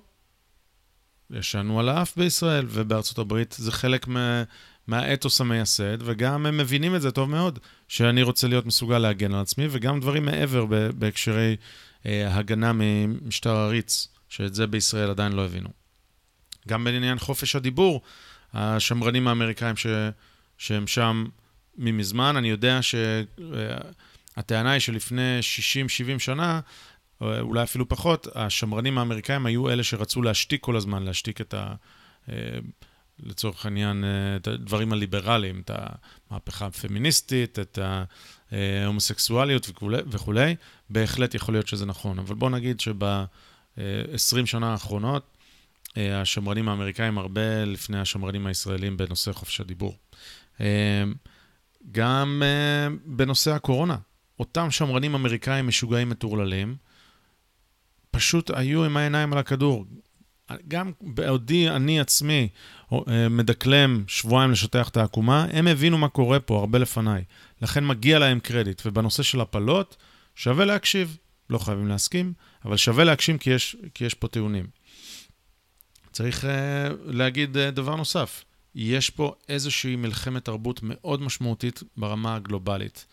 ישנו 1.29 1.79
על 1.79 1.89
האף 1.89 2.17
בישראל 2.17 2.65
ובארצות 2.69 3.17
הברית, 3.17 3.55
זה 3.57 3.71
חלק 3.71 4.07
מה, 4.07 4.43
מהאתוס 4.87 5.41
המייסד, 5.41 5.97
וגם 5.99 6.45
הם 6.45 6.57
מבינים 6.57 6.95
את 6.95 7.01
זה 7.01 7.11
טוב 7.11 7.29
מאוד, 7.29 7.59
שאני 7.87 8.23
רוצה 8.23 8.47
להיות 8.47 8.65
מסוגל 8.65 8.97
להגן 8.97 9.33
על 9.33 9.41
עצמי, 9.41 9.67
וגם 9.71 9.99
דברים 9.99 10.25
מעבר 10.25 10.65
בהקשרי 10.95 11.55
אה, 12.05 12.37
הגנה 12.37 12.71
ממשטר 12.73 13.55
עריץ, 13.55 14.07
שאת 14.29 14.55
זה 14.55 14.67
בישראל 14.67 15.09
עדיין 15.09 15.31
לא 15.31 15.45
הבינו. 15.45 15.69
גם 16.67 16.83
בעניין 16.83 17.19
חופש 17.19 17.55
הדיבור, 17.55 18.01
השמרנים 18.53 19.27
האמריקאים 19.27 19.75
ש, 19.75 19.87
שהם 20.57 20.87
שם 20.87 21.25
ממזמן, 21.77 22.35
אני 22.37 22.49
יודע 22.49 22.79
שהטענה 22.81 24.71
היא 24.71 24.79
שלפני 24.79 25.39
60-70 26.15 26.19
שנה, 26.19 26.59
אולי 27.21 27.63
אפילו 27.63 27.89
פחות, 27.89 28.27
השמרנים 28.35 28.97
האמריקאים 28.97 29.45
היו 29.45 29.69
אלה 29.69 29.83
שרצו 29.83 30.21
להשתיק 30.21 30.61
כל 30.63 30.75
הזמן, 30.75 31.03
להשתיק 31.03 31.41
את 31.41 31.53
ה... 31.53 31.73
אה, 32.29 32.35
לצורך 33.19 33.65
העניין, 33.65 34.03
אה, 34.03 34.35
את 34.35 34.47
הדברים 34.47 34.93
הליברליים, 34.93 35.61
את 35.65 35.71
המהפכה 36.29 36.65
הפמיניסטית, 36.65 37.59
את 37.59 37.79
ההומוסקסואליות 38.51 39.69
וכולי, 39.69 39.97
וכולי. 40.11 40.55
בהחלט 40.89 41.35
יכול 41.35 41.53
להיות 41.53 41.67
שזה 41.67 41.85
נכון. 41.85 42.19
אבל 42.19 42.35
בואו 42.35 42.49
נגיד 42.49 42.79
שב-20 42.79 44.45
שנה 44.45 44.71
האחרונות, 44.71 45.37
אה, 45.97 46.21
השמרנים 46.21 46.69
האמריקאים 46.69 47.17
הרבה 47.17 47.65
לפני 47.65 47.99
השמרנים 47.99 48.47
הישראלים 48.47 48.97
בנושא 48.97 49.31
חופש 49.31 49.61
הדיבור. 49.61 49.97
גם 51.91 52.43
בנושא 53.05 53.51
הקורונה, 53.51 53.97
אותם 54.39 54.71
שמרנים 54.71 55.15
אמריקאים 55.15 55.67
משוגעים 55.67 56.09
מטורללים, 56.09 56.75
פשוט 58.15 58.51
היו 58.53 58.85
עם 58.85 58.97
העיניים 58.97 59.33
על 59.33 59.39
הכדור. 59.39 59.85
גם 60.67 60.91
בעודי 61.01 61.69
אני 61.69 61.99
עצמי 61.99 62.47
אה, 62.93 63.29
מדקלם 63.29 64.03
שבועיים 64.07 64.51
לשטח 64.51 64.89
את 64.89 64.97
העקומה, 64.97 65.45
הם 65.51 65.67
הבינו 65.67 65.97
מה 65.97 66.09
קורה 66.09 66.39
פה 66.39 66.59
הרבה 66.59 66.79
לפניי. 66.79 67.23
לכן 67.61 67.85
מגיע 67.85 68.19
להם 68.19 68.39
קרדיט. 68.39 68.81
ובנושא 68.85 69.23
של 69.23 69.41
הפלות, 69.41 69.95
שווה 70.35 70.65
להקשיב. 70.65 71.17
לא 71.49 71.57
חייבים 71.57 71.87
להסכים, 71.87 72.33
אבל 72.65 72.77
שווה 72.77 73.03
להקשיב 73.03 73.37
כי 73.37 73.49
יש, 73.49 73.75
כי 73.93 74.05
יש 74.05 74.13
פה 74.13 74.27
טיעונים. 74.27 74.67
צריך 76.11 76.43
uh, 76.43 76.47
להגיד 77.05 77.57
uh, 77.57 77.71
דבר 77.71 77.95
נוסף. 77.95 78.43
יש 78.75 79.09
פה 79.09 79.35
איזושהי 79.49 79.95
מלחמת 79.95 80.45
תרבות 80.45 80.79
מאוד 80.83 81.21
משמעותית 81.21 81.83
ברמה 81.97 82.35
הגלובלית, 82.35 83.05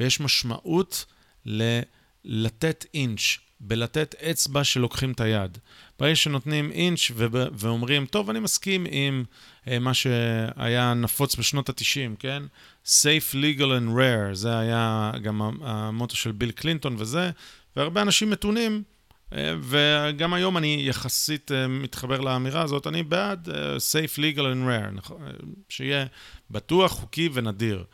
ויש 0.00 0.20
משמעות 0.20 1.04
ל- 1.46 1.80
לתת 2.24 2.86
אינץ' 2.94 3.38
בלתת 3.60 4.14
אצבע 4.14 4.64
שלוקחים 4.64 5.12
את 5.12 5.20
היד. 5.20 5.58
ברגע 5.98 6.16
שנותנים 6.16 6.70
אינץ' 6.72 7.10
ואומרים, 7.52 8.06
טוב, 8.06 8.30
אני 8.30 8.40
מסכים 8.40 8.86
עם 8.90 9.24
uh, 9.64 9.68
מה 9.80 9.94
שהיה 9.94 10.94
נפוץ 10.94 11.36
בשנות 11.36 11.68
ה-90, 11.68 12.16
כן? 12.18 12.42
Safe, 12.86 13.34
legal 13.34 13.70
and 13.80 13.96
rare, 13.96 14.34
זה 14.34 14.58
היה 14.58 15.12
גם 15.22 15.42
המוטו 15.62 16.16
של 16.16 16.32
ביל 16.32 16.50
קלינטון 16.50 16.96
וזה, 16.98 17.30
והרבה 17.76 18.02
אנשים 18.02 18.30
מתונים, 18.30 18.82
uh, 19.30 19.34
וגם 19.60 20.34
היום 20.34 20.56
אני 20.56 20.82
יחסית 20.88 21.50
uh, 21.50 21.54
מתחבר 21.68 22.20
לאמירה 22.20 22.62
הזאת, 22.62 22.86
אני 22.86 23.02
בעד 23.02 23.48
uh, 23.48 23.52
Safe, 23.76 24.18
legal 24.18 24.38
and 24.38 24.68
rare, 24.68 24.90
נכון? 24.92 25.22
שיהיה 25.68 26.06
בטוח, 26.50 26.92
חוקי 26.92 27.28
ונדיר. 27.32 27.84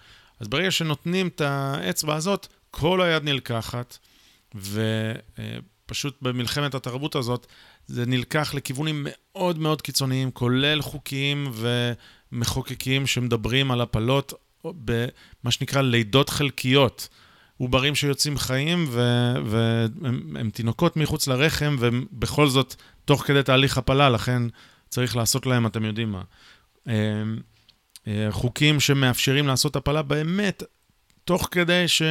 אז 0.40 0.48
ברגע 0.48 0.70
שנותנים 0.70 1.28
את 1.28 1.40
האצבע 1.40 2.14
הזאת, 2.14 2.46
כל 2.70 3.02
היד 3.02 3.24
נלקחת. 3.24 3.98
ופשוט 4.54 6.18
במלחמת 6.22 6.74
התרבות 6.74 7.14
הזאת, 7.14 7.46
זה 7.86 8.06
נלקח 8.06 8.54
לכיוונים 8.54 9.06
מאוד 9.08 9.58
מאוד 9.58 9.82
קיצוניים, 9.82 10.30
כולל 10.30 10.82
חוקיים 10.82 11.52
ומחוקקים 12.32 13.06
שמדברים 13.06 13.70
על 13.70 13.80
הפלות 13.80 14.32
במה 14.64 15.50
שנקרא 15.50 15.82
לידות 15.82 16.30
חלקיות. 16.30 17.08
עוברים 17.60 17.94
שיוצאים 17.94 18.38
חיים 18.38 18.88
והם 19.44 20.50
תינוקות 20.52 20.96
מחוץ 20.96 21.26
לרחם, 21.26 21.76
ובכל 21.78 22.48
זאת, 22.48 22.74
תוך 23.04 23.22
כדי 23.22 23.42
תהליך 23.42 23.78
הפלה, 23.78 24.10
לכן 24.10 24.42
צריך 24.88 25.16
לעשות 25.16 25.46
להם, 25.46 25.66
אתם 25.66 25.84
יודעים 25.84 26.12
מה. 26.12 26.22
אה, 26.88 26.94
אה, 28.06 28.26
חוקים 28.30 28.80
שמאפשרים 28.80 29.46
לעשות 29.46 29.76
הפלה 29.76 30.02
באמת, 30.02 30.62
תוך 31.24 31.48
כדי 31.50 31.88
ש... 31.88 32.02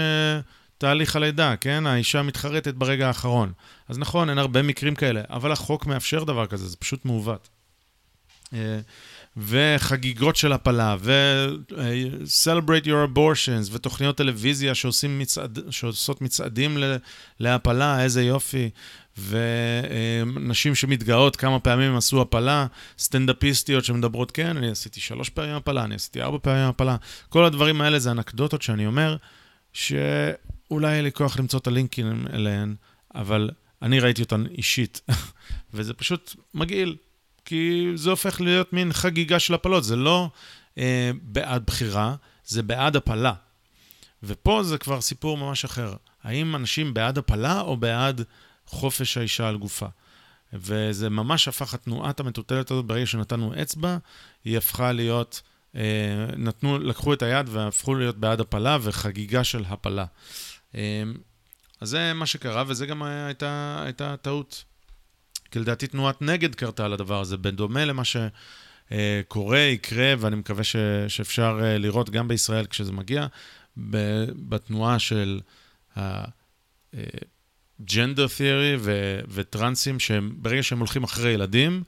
תהליך 0.80 1.16
הלידה, 1.16 1.56
כן? 1.56 1.88
האישה 1.88 2.22
מתחרטת 2.22 2.74
ברגע 2.74 3.08
האחרון. 3.08 3.52
אז 3.90 3.98
נכון, 3.98 4.30
אין 4.30 4.38
הרבה 4.38 4.62
מקרים 4.62 4.96
כאלה, 4.96 5.22
אבל 5.30 5.52
החוק 5.52 5.86
מאפשר 5.86 6.24
דבר 6.24 6.46
כזה, 6.46 6.68
זה 6.68 6.78
פשוט 6.78 7.06
מעוות. 7.06 7.50
אה, 8.54 8.80
וחגיגות 9.38 10.36
של 10.36 10.54
הפלה, 10.54 10.96
ו-celebrate 11.00 12.86
your 12.86 13.16
abortions, 13.16 13.70
ותוכניות 13.72 14.18
טלוויזיה 14.18 14.76
שעושים 14.76 15.20
מצעד, 15.20 15.60
שעושות 15.70 16.22
מצעדים 16.22 16.78
להפלה, 17.40 18.04
איזה 18.04 18.24
יופי. 18.24 18.70
ונשים 19.18 20.76
שמתגאות 20.76 21.36
כמה 21.36 21.60
פעמים 21.60 21.96
עשו 21.96 22.22
הפלה, 22.22 22.66
סטנדאפיסטיות 23.00 23.86
שמדברות, 23.86 24.32
כן, 24.32 24.58
אני 24.58 24.70
עשיתי 24.70 25.00
שלוש 25.00 25.30
פעמים 25.30 25.56
הפלה, 25.56 25.84
אני 25.84 25.96
עשיתי 25.96 26.22
ארבע 26.22 26.38
פעמים 26.42 26.70
הפלה. 26.70 26.96
כל 27.30 27.46
הדברים 27.46 27.82
האלה 27.82 28.00
זה 28.00 28.12
אנקדוטות 28.12 28.62
שאני 28.62 28.86
אומר, 28.86 29.18
ש... 29.74 29.94
אולי 30.72 30.92
יהיה 30.92 31.02
לי 31.02 31.12
כוח 31.12 31.40
למצוא 31.40 31.60
את 31.60 31.68
הלינקים 31.68 32.28
אליהן, 32.34 32.76
אבל 33.16 33.50
אני 33.82 34.00
ראיתי 34.00 34.22
אותן 34.22 34.46
אישית, 34.46 35.02
וזה 35.74 35.94
פשוט 35.94 36.36
מגעיל, 36.54 36.96
כי 37.46 37.92
זה 37.96 38.10
הופך 38.10 38.42
להיות 38.42 38.74
מין 38.74 38.94
חגיגה 38.94 39.40
של 39.40 39.54
הפלות, 39.54 39.84
זה 39.84 39.96
לא 39.96 40.30
אה, 40.78 41.12
בעד 41.22 41.64
בחירה, 41.66 42.16
זה 42.46 42.64
בעד 42.64 42.96
הפלה. 42.96 43.34
ופה 44.24 44.64
זה 44.64 44.78
כבר 44.78 45.02
סיפור 45.02 45.38
ממש 45.38 45.66
אחר. 45.66 45.94
האם 46.24 46.56
אנשים 46.56 46.94
בעד 46.94 47.18
הפלה 47.18 47.62
או 47.62 47.78
בעד 47.78 48.22
חופש 48.66 49.18
האישה 49.18 49.48
על 49.48 49.58
גופה? 49.58 49.88
וזה 50.54 51.10
ממש 51.10 51.48
הפך, 51.48 51.74
התנועת 51.74 52.20
המטוטלת 52.20 52.72
הזאת, 52.72 52.86
ברגע 52.86 53.06
שנתנו 53.06 53.54
אצבע, 53.62 53.98
היא 54.46 54.58
הפכה 54.58 54.92
להיות, 54.92 55.42
אה, 55.76 55.82
נתנו, 56.38 56.80
לקחו 56.80 57.14
את 57.14 57.22
היד 57.22 57.50
והפכו 57.50 57.96
להיות 57.96 58.18
בעד 58.18 58.40
הפלה 58.40 58.78
וחגיגה 58.82 59.44
של 59.44 59.64
הפלה. 59.68 60.06
אמ, 60.76 60.80
אז 61.82 61.90
זה 61.90 62.14
מה 62.14 62.26
שקרה, 62.26 62.64
וזה 62.68 62.86
גם 62.86 63.04
הייתה, 63.04 63.82
הייתה 63.84 64.18
טעות. 64.18 64.64
כי 65.52 65.60
לדעתי 65.60 65.88
תנועת 65.88 66.22
נגד 66.22 66.56
קרתה 66.56 66.86
על 66.86 66.94
הדבר 66.94 67.22
הזה, 67.22 67.38
בדומה 67.38 67.86
למה 67.86 68.04
שקורה, 68.06 69.60
יקרה, 69.60 70.14
ואני 70.20 70.36
מקווה 70.36 70.64
ש, 70.64 70.76
שאפשר 71.08 71.60
אה, 71.64 71.78
לראות 71.78 72.10
גם 72.10 72.28
בישראל 72.28 72.66
כשזה 72.66 72.92
מגיע, 72.92 73.28
בתנועה 74.50 75.00
של 75.00 75.40
ה-gender 75.96 78.28
theory 78.38 78.78
ו- 78.78 79.20
וטרנסים, 79.30 80.00
שברגע 80.00 80.64
שהם 80.64 80.80
הולכים 80.80 81.04
אחרי 81.04 81.32
ילדים, 81.32 81.84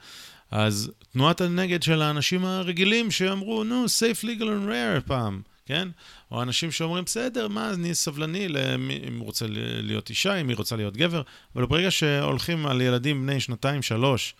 אז 0.51 0.91
תנועת 1.13 1.41
הנגד 1.41 1.83
של 1.83 2.01
האנשים 2.01 2.45
הרגילים 2.45 3.11
שאמרו, 3.11 3.63
נו, 3.63 3.85
safe, 3.85 4.23
legal 4.23 4.41
and 4.41 4.69
rare 4.69 5.07
פעם. 5.07 5.41
כן? 5.65 5.88
או 6.32 6.41
אנשים 6.41 6.72
שאומרים, 6.72 7.03
בסדר, 7.03 7.48
מה, 7.48 7.74
אני 7.74 7.96
סבלני 7.96 8.48
למי, 8.48 9.00
אם 9.08 9.18
הוא 9.18 9.25
רוצה 9.25 9.46
להיות 9.82 10.10
אישה, 10.10 10.36
אם 10.36 10.50
היא 10.50 10.58
רוצה 10.58 10.75
להיות 10.75 10.98
גבר, 10.98 11.22
אבל 11.56 11.65
ברגע 11.65 11.91
שהולכים 11.91 12.65
על 12.65 12.82
ילדים 12.82 13.22
בני 13.22 13.39
שנתיים, 13.39 13.82
שלוש, 13.82 14.36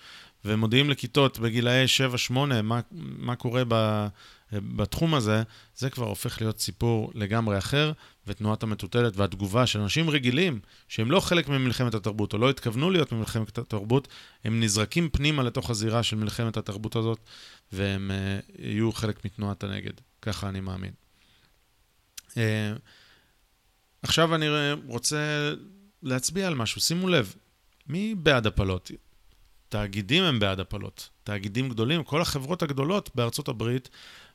ומודיעים 0.46 0.90
לכיתות 0.90 1.40
בגילאי 1.40 1.86
7-8 2.30 2.34
מה, 2.64 2.80
מה 2.92 3.36
קורה 3.36 3.64
ב, 3.68 4.08
בתחום 4.54 5.14
הזה, 5.14 5.44
זה 5.76 5.90
כבר 5.90 6.08
הופך 6.08 6.42
להיות 6.42 6.60
סיפור 6.60 7.12
לגמרי 7.16 7.58
אחר, 7.58 7.92
ותנועת 8.28 8.64
המטוטלת 8.64 9.18
והתגובה 9.18 9.68
של 9.68 9.80
אנשים 9.80 10.10
רגילים, 10.10 10.60
שהם 10.88 11.12
לא 11.12 11.20
חלק 11.20 11.50
ממלחמת 11.50 11.94
התרבות, 11.94 12.34
או 12.34 12.38
לא 12.38 12.50
התכוונו 12.50 12.90
להיות 12.90 13.12
ממלחמת 13.12 13.58
התרבות, 13.58 14.08
הם 14.44 14.60
נזרקים 14.60 15.10
פנימה 15.10 15.44
לתוך 15.44 15.70
הזירה 15.70 16.04
של 16.04 16.16
מלחמת 16.16 16.58
התרבות 16.58 16.96
הזאת, 16.96 17.20
והם 17.72 18.12
uh, 18.12 18.52
יהיו 18.60 18.92
חלק 18.92 19.26
מתנועת 19.26 19.64
הנגד. 19.64 19.94
ככה 20.22 20.50
אני 20.50 20.60
מאמין. 20.60 21.01
Uh, 22.32 22.38
עכשיו 24.04 24.36
אני 24.36 24.46
רוצה 24.88 25.54
להצביע 26.04 26.48
על 26.48 26.56
משהו. 26.56 26.82
שימו 26.82 27.08
לב, 27.08 27.36
מי 27.88 28.16
בעד 28.16 28.48
הפלות? 28.48 28.92
תאגידים 29.70 30.24
הם 30.24 30.40
בעד 30.40 30.60
הפלות. 30.60 31.10
תאגידים 31.24 31.70
גדולים, 31.70 32.04
כל 32.04 32.22
החברות 32.22 32.64
הגדולות 32.64 33.10
בארצות 33.16 33.48
הברית, 33.48 33.90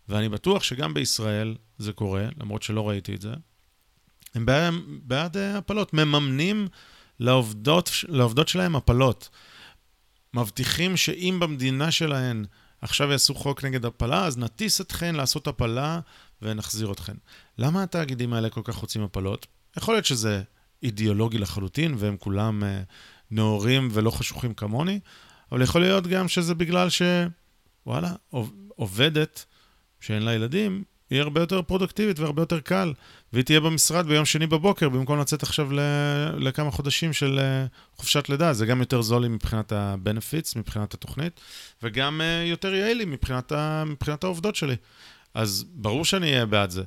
ואני 0.09 0.29
בטוח 0.29 0.63
שגם 0.63 0.95
בישראל 0.95 1.57
זה 1.79 1.93
קורה, 1.93 2.29
למרות 2.41 2.63
שלא 2.63 2.89
ראיתי 2.89 3.15
את 3.15 3.21
זה, 3.21 3.33
הם 4.35 4.47
בעד, 4.47 4.75
בעד 5.03 5.37
אה, 5.37 5.59
הפלות. 5.59 5.95
מממנים 5.95 6.69
לעובדות, 7.19 7.91
לעובדות 8.09 8.49
שלהם 8.49 8.77
הפלות. 8.77 9.29
מבטיחים 10.35 10.97
שאם 10.97 11.37
במדינה 11.41 11.91
שלהן 11.91 12.45
עכשיו 12.81 13.11
יעשו 13.11 13.35
חוק 13.35 13.65
נגד 13.65 13.85
הפלה, 13.85 14.25
אז 14.25 14.39
נטיס 14.39 14.81
אתכן 14.81 15.15
לעשות 15.15 15.47
הפלה 15.47 16.01
ונחזיר 16.43 16.93
אתכן. 16.93 17.15
למה 17.59 17.83
התאגידים 17.83 18.33
האלה 18.33 18.51
כל 18.51 18.61
כך 18.65 18.75
רוצים 18.75 19.03
הפלות? 19.03 19.47
יכול 19.77 19.95
להיות 19.95 20.05
שזה 20.05 20.43
אידיאולוגי 20.83 21.39
לחלוטין, 21.39 21.95
והם 21.99 22.17
כולם 22.17 22.63
uh, 22.63 22.67
נאורים 23.31 23.89
ולא 23.93 24.11
חשוכים 24.11 24.55
כמוני, 24.55 25.01
אבל 25.53 25.63
יכול 25.63 25.81
להיות 25.81 26.07
גם 26.07 26.29
שזה 26.29 26.55
בגלל 26.55 26.91
ש... 26.91 27.03
וואלה, 27.87 28.13
עובדת 28.69 29.45
שאין 30.01 30.23
לה 30.23 30.35
ילדים, 30.35 30.85
היא 31.11 31.21
הרבה 31.21 31.41
יותר 31.41 31.63
פרודקטיבית 31.63 32.19
והרבה 32.19 32.43
יותר 32.43 32.61
קל, 32.61 32.93
והיא 33.33 33.45
תהיה 33.45 33.61
במשרד 33.61 34.07
ביום 34.07 34.25
שני 34.25 34.47
בבוקר, 34.47 34.89
במקום 34.89 35.21
לצאת 35.21 35.43
עכשיו 35.43 35.73
ל... 35.73 35.81
לכמה 36.39 36.71
חודשים 36.71 37.13
של 37.13 37.39
uh, 37.39 37.97
חופשת 37.97 38.29
לידה. 38.29 38.53
זה 38.53 38.67
גם 38.67 38.81
יותר 38.81 39.03
זול 39.03 39.23
לי 39.23 39.29
מבחינת 39.29 39.73
ה-benefits, 39.73 40.59
מבחינת 40.59 40.95
התוכנית, 40.95 41.41
וגם 41.83 42.21
uh, 42.21 42.49
יותר 42.49 42.75
יעיל 42.75 42.99
לי 42.99 43.05
מבחינת, 43.05 43.53
ה... 43.53 43.85
מבחינת 43.87 44.25
העובדות 44.25 44.57
שלי. 44.57 44.77
אז 45.37 45.65
ברור 45.75 46.05
שאני 46.05 46.33
אהיה 46.33 46.47
בעד 46.47 46.71
זה. 46.71 46.83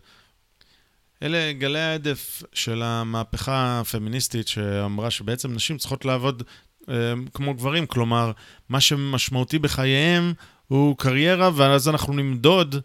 אלה 1.24 1.53
גלי 1.53 1.79
ההדף 1.79 2.44
של 2.53 2.82
המהפכה 2.82 3.79
הפמיניסטית 3.79 4.48
שאמרה 4.48 5.12
שבעצם 5.12 5.53
נשים 5.53 5.77
צריכות 5.77 6.06
לעבוד 6.06 6.44
אה, 6.89 7.13
כמו 7.34 7.53
גברים, 7.53 7.86
כלומר, 7.86 8.32
מה 8.70 8.79
שמשמעותי 8.79 9.60
בחייהם 9.60 10.34
הוא 10.68 10.98
קריירה, 10.98 11.50
ואז 11.56 11.89
אנחנו 11.89 12.13
נמדוד 12.13 12.75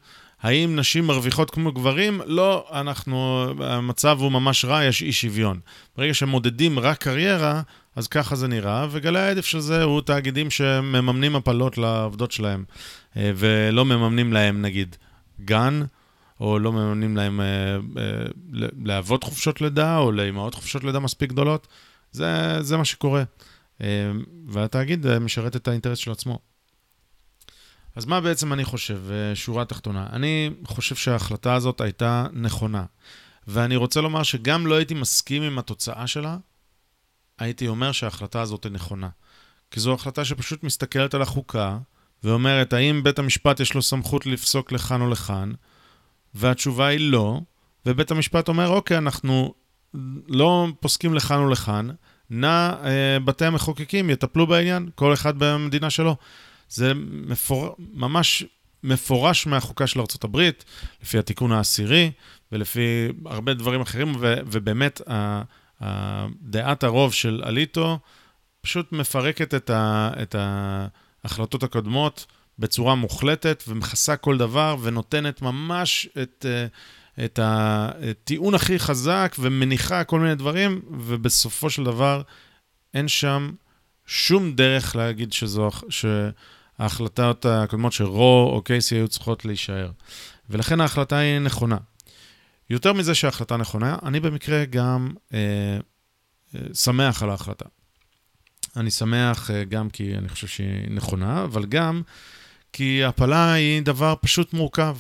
האם 0.42 0.76
נשים 0.76 1.06
מרוויחות 1.06 1.50
כמו 1.50 1.72
גברים? 1.72 2.20
לא, 2.26 2.66
אנחנו, 2.72 3.46
המצב 3.60 4.18
הוא 4.20 4.32
ממש 4.32 4.64
רע, 4.64 4.84
יש 4.84 5.02
אי 5.02 5.12
שוויון. 5.12 5.60
ברגע 5.96 6.14
שמודדים 6.14 6.78
רק 6.78 6.98
קריירה, 6.98 7.62
אז 7.96 8.08
ככה 8.08 8.36
זה 8.36 8.48
נראה, 8.48 8.86
וגלי 8.90 9.18
ההדף 9.18 9.44
של 9.44 9.60
זה 9.60 9.82
הוא 9.82 10.00
תאגידים 10.00 10.50
שמממנים 10.50 11.36
הפלות 11.36 11.78
לעובדות 11.78 12.32
שלהם, 12.32 12.64
אה, 13.16 13.32
ולא 13.36 13.84
מממנים 13.84 14.32
להם, 14.32 14.62
נגיד, 14.62 14.96
גן, 15.40 15.82
או 16.40 16.58
לא 16.58 16.72
מממנים 16.72 17.16
להם 17.16 17.40
אה, 17.40 17.46
אה, 17.76 18.24
לאבות 18.84 19.24
חופשות 19.24 19.60
לידה, 19.60 19.98
או 19.98 20.12
לאמהות 20.12 20.54
חופשות 20.54 20.84
לידה 20.84 20.98
מספיק 20.98 21.30
גדולות. 21.30 21.66
זה, 22.12 22.62
זה 22.62 22.76
מה 22.76 22.84
שקורה. 22.84 23.22
אה, 23.80 24.12
והתאגיד 24.48 25.06
אה, 25.06 25.18
משרת 25.18 25.56
את 25.56 25.68
האינטרס 25.68 25.98
של 25.98 26.10
עצמו. 26.10 26.38
אז 27.96 28.04
מה 28.04 28.20
בעצם 28.20 28.52
אני 28.52 28.64
חושב, 28.64 29.00
אה, 29.10 29.34
שורה 29.34 29.64
תחתונה? 29.64 30.06
אני 30.12 30.50
חושב 30.64 30.94
שההחלטה 30.94 31.54
הזאת 31.54 31.80
הייתה 31.80 32.26
נכונה. 32.32 32.84
ואני 33.46 33.76
רוצה 33.76 34.00
לומר 34.00 34.22
שגם 34.22 34.66
לא 34.66 34.74
הייתי 34.74 34.94
מסכים 34.94 35.42
עם 35.42 35.58
התוצאה 35.58 36.06
שלה, 36.06 36.36
הייתי 37.38 37.68
אומר 37.68 37.92
שההחלטה 37.92 38.40
הזאת 38.40 38.64
היא 38.64 38.72
נכונה. 38.72 39.08
כי 39.70 39.80
זו 39.80 39.94
החלטה 39.94 40.24
שפשוט 40.24 40.64
מסתכלת 40.64 41.14
על 41.14 41.22
החוקה, 41.22 41.78
ואומרת, 42.24 42.72
האם 42.72 43.02
בית 43.02 43.18
המשפט 43.18 43.60
יש 43.60 43.74
לו 43.74 43.82
סמכות 43.82 44.26
לפסוק 44.26 44.72
לכאן 44.72 45.00
או 45.00 45.10
לכאן, 45.10 45.52
והתשובה 46.34 46.86
היא 46.86 47.10
לא, 47.10 47.40
ובית 47.86 48.10
המשפט 48.10 48.48
אומר, 48.48 48.68
אוקיי, 48.68 48.98
אנחנו 48.98 49.54
לא 50.28 50.66
פוסקים 50.80 51.14
לכאן 51.14 51.38
או 51.38 51.48
לכאן, 51.48 51.88
נא 52.30 52.72
אה, 52.84 53.18
בתי 53.24 53.44
המחוקקים 53.44 54.10
יטפלו 54.10 54.46
בעניין, 54.46 54.88
כל 54.94 55.12
אחד 55.12 55.38
במדינה 55.38 55.90
שלו. 55.90 56.16
זה 56.68 56.92
מפור... 57.10 57.76
ממש 57.78 58.44
מפורש 58.82 59.46
מהחוקה 59.46 59.86
של 59.86 60.00
ארה"ב, 60.00 60.50
לפי 61.02 61.18
התיקון 61.18 61.52
העשירי 61.52 62.10
ולפי 62.52 63.08
הרבה 63.26 63.54
דברים 63.54 63.80
אחרים, 63.80 64.12
ו... 64.18 64.34
ובאמת 64.46 65.00
ה... 65.08 65.42
ה... 65.84 66.26
דעת 66.40 66.84
הרוב 66.84 67.12
של 67.12 67.42
אליטו 67.46 67.98
פשוט 68.60 68.92
מפרקת 68.92 69.54
את, 69.54 69.70
ה... 69.70 70.10
את 70.22 70.34
ההחלטות 71.24 71.62
הקודמות 71.62 72.26
בצורה 72.58 72.94
מוחלטת 72.94 73.64
ומכסה 73.68 74.16
כל 74.16 74.38
דבר 74.38 74.76
ונותנת 74.82 75.42
ממש 75.42 76.08
את, 76.22 76.46
אה, 76.48 76.66
את 77.24 77.38
הטיעון 77.42 78.54
הכי 78.54 78.78
חזק 78.78 79.36
ומניחה 79.38 80.04
כל 80.04 80.20
מיני 80.20 80.34
דברים, 80.34 80.80
ובסופו 80.90 81.70
של 81.70 81.84
דבר 81.84 82.22
אין 82.94 83.08
שם 83.08 83.52
שום 84.06 84.52
דרך 84.52 84.96
להגיד 84.96 85.32
שזו, 85.32 85.70
שההחלטות 85.88 87.46
הקודמות 87.46 87.92
של 87.92 88.04
רו 88.04 88.50
או 88.54 88.62
קייסי 88.62 88.94
היו 88.94 89.08
צריכות 89.08 89.44
להישאר. 89.44 89.90
ולכן 90.50 90.80
ההחלטה 90.80 91.16
היא 91.16 91.38
נכונה. 91.38 91.76
יותר 92.70 92.92
מזה 92.92 93.14
שההחלטה 93.14 93.56
נכונה, 93.56 93.96
אני 94.02 94.20
במקרה 94.20 94.64
גם 94.64 95.10
אה, 95.34 95.38
אה, 96.54 96.74
שמח 96.74 97.22
על 97.22 97.30
ההחלטה. 97.30 97.64
אני 98.76 98.90
שמח 98.90 99.50
אה, 99.50 99.64
גם 99.64 99.90
כי 99.90 100.14
אני 100.14 100.28
חושב 100.28 100.46
שהיא 100.46 100.90
נכונה, 100.90 101.44
אבל 101.44 101.66
גם 101.66 102.02
כי 102.72 103.04
הפלה 103.04 103.52
היא 103.52 103.82
דבר 103.82 104.14
פשוט 104.20 104.52
מורכב. 104.52 104.96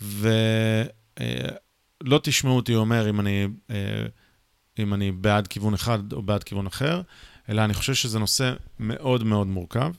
ולא 0.00 0.86
אה, 1.20 2.18
תשמעו 2.22 2.56
אותי 2.56 2.74
אומר 2.74 3.10
אם 3.10 3.20
אני, 3.20 3.46
אה, 3.70 4.06
אם 4.78 4.94
אני 4.94 5.12
בעד 5.12 5.46
כיוון 5.46 5.74
אחד 5.74 6.12
או 6.12 6.22
בעד 6.22 6.44
כיוון 6.44 6.66
אחר, 6.66 7.02
אלא 7.48 7.64
אני 7.64 7.74
חושב 7.74 7.94
שזה 7.94 8.18
נושא 8.18 8.52
מאוד 8.78 9.24
מאוד 9.24 9.46
מורכב, 9.46 9.92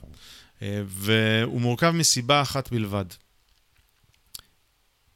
והוא 0.86 1.60
מורכב 1.60 1.90
מסיבה 1.90 2.42
אחת 2.42 2.72
בלבד. 2.72 3.04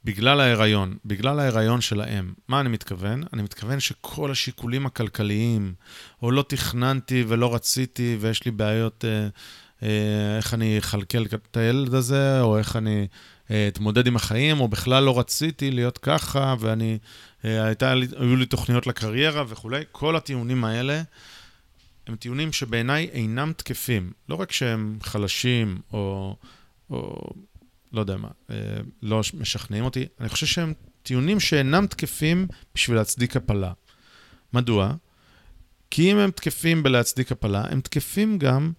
בגלל 0.05 0.39
ההיריון, 0.39 0.97
בגלל 1.05 1.39
ההיריון 1.39 1.81
של 1.81 2.01
האם. 2.01 2.33
מה 2.47 2.59
אני 2.59 2.69
מתכוון? 2.69 3.23
אני 3.33 3.41
מתכוון 3.41 3.79
שכל 3.79 4.31
השיקולים 4.31 4.85
הכלכליים, 4.85 5.73
או 6.21 6.31
לא 6.31 6.45
תכננתי 6.47 7.23
ולא 7.27 7.55
רציתי 7.55 8.17
ויש 8.19 8.45
לי 8.45 8.51
בעיות 8.51 9.05
אה, 9.05 9.27
אה, 9.83 10.37
איך 10.37 10.53
אני 10.53 10.77
אכלכל 10.77 11.25
את 11.25 11.57
הילד 11.57 11.93
הזה, 11.93 12.41
או 12.41 12.57
איך 12.57 12.75
אני 12.75 13.07
אה, 13.51 13.67
אתמודד 13.67 14.07
עם 14.07 14.15
החיים, 14.15 14.59
או 14.59 14.67
בכלל 14.67 15.03
לא 15.03 15.19
רציתי 15.19 15.71
להיות 15.71 15.97
ככה, 15.97 16.55
ואני, 16.59 16.97
אה, 17.45 17.65
הייתה, 17.65 17.91
היו 17.91 18.35
לי 18.35 18.45
תוכניות 18.45 18.87
לקריירה 18.87 19.43
וכולי. 19.47 19.83
כל 19.91 20.15
הטיעונים 20.15 20.65
האלה 20.65 21.01
הם 22.07 22.15
טיעונים 22.15 22.53
שבעיניי 22.53 23.09
אינם 23.11 23.53
תקפים. 23.57 24.11
לא 24.29 24.35
רק 24.35 24.51
שהם 24.51 24.97
חלשים, 25.03 25.77
או, 25.93 26.35
או 26.89 27.29
לא 27.95 27.99
יודע 27.99 28.17
מה, 28.17 28.27
לא 29.01 29.21
משכנעים 29.33 29.85
אותי, 29.85 30.05
אני 30.19 30.29
חושב 30.29 30.45
שהם 30.45 30.73
טיעונים 31.03 31.39
שאינם 31.39 31.87
תקפים 31.87 32.47
בשביל 32.75 32.97
להצדיק 32.97 33.35
הפלה. 33.35 33.71
מדוע? 34.53 34.93
כי 35.91 36.11
אם 36.11 36.17
הם 36.17 36.31
תקפים 36.31 36.83
בלהצדיק 36.83 37.31
הפלה, 37.31 37.63
הם 37.69 37.81
תקפים 37.81 38.37
גם 38.37 38.71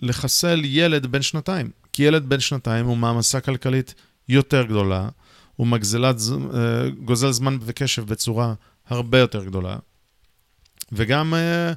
בלחסל 0.00 0.60
ילד 0.64 1.06
בן 1.06 1.22
שנתיים. 1.22 1.70
כי 1.92 2.02
ילד 2.02 2.28
בן 2.28 2.40
שנתיים 2.40 2.86
הוא 2.86 2.96
מעמסה 2.96 3.40
כלכלית 3.40 3.94
יותר 4.28 4.62
גדולה, 4.62 5.08
הוא 5.56 5.66
מגזלת, 5.66 6.16
אה, 6.54 6.88
גוזל 7.04 7.30
זמן 7.30 7.58
וקשב 7.60 8.06
בצורה 8.06 8.54
הרבה 8.86 9.18
יותר 9.18 9.44
גדולה. 9.44 9.76
וגם 10.92 11.34
אה, 11.34 11.72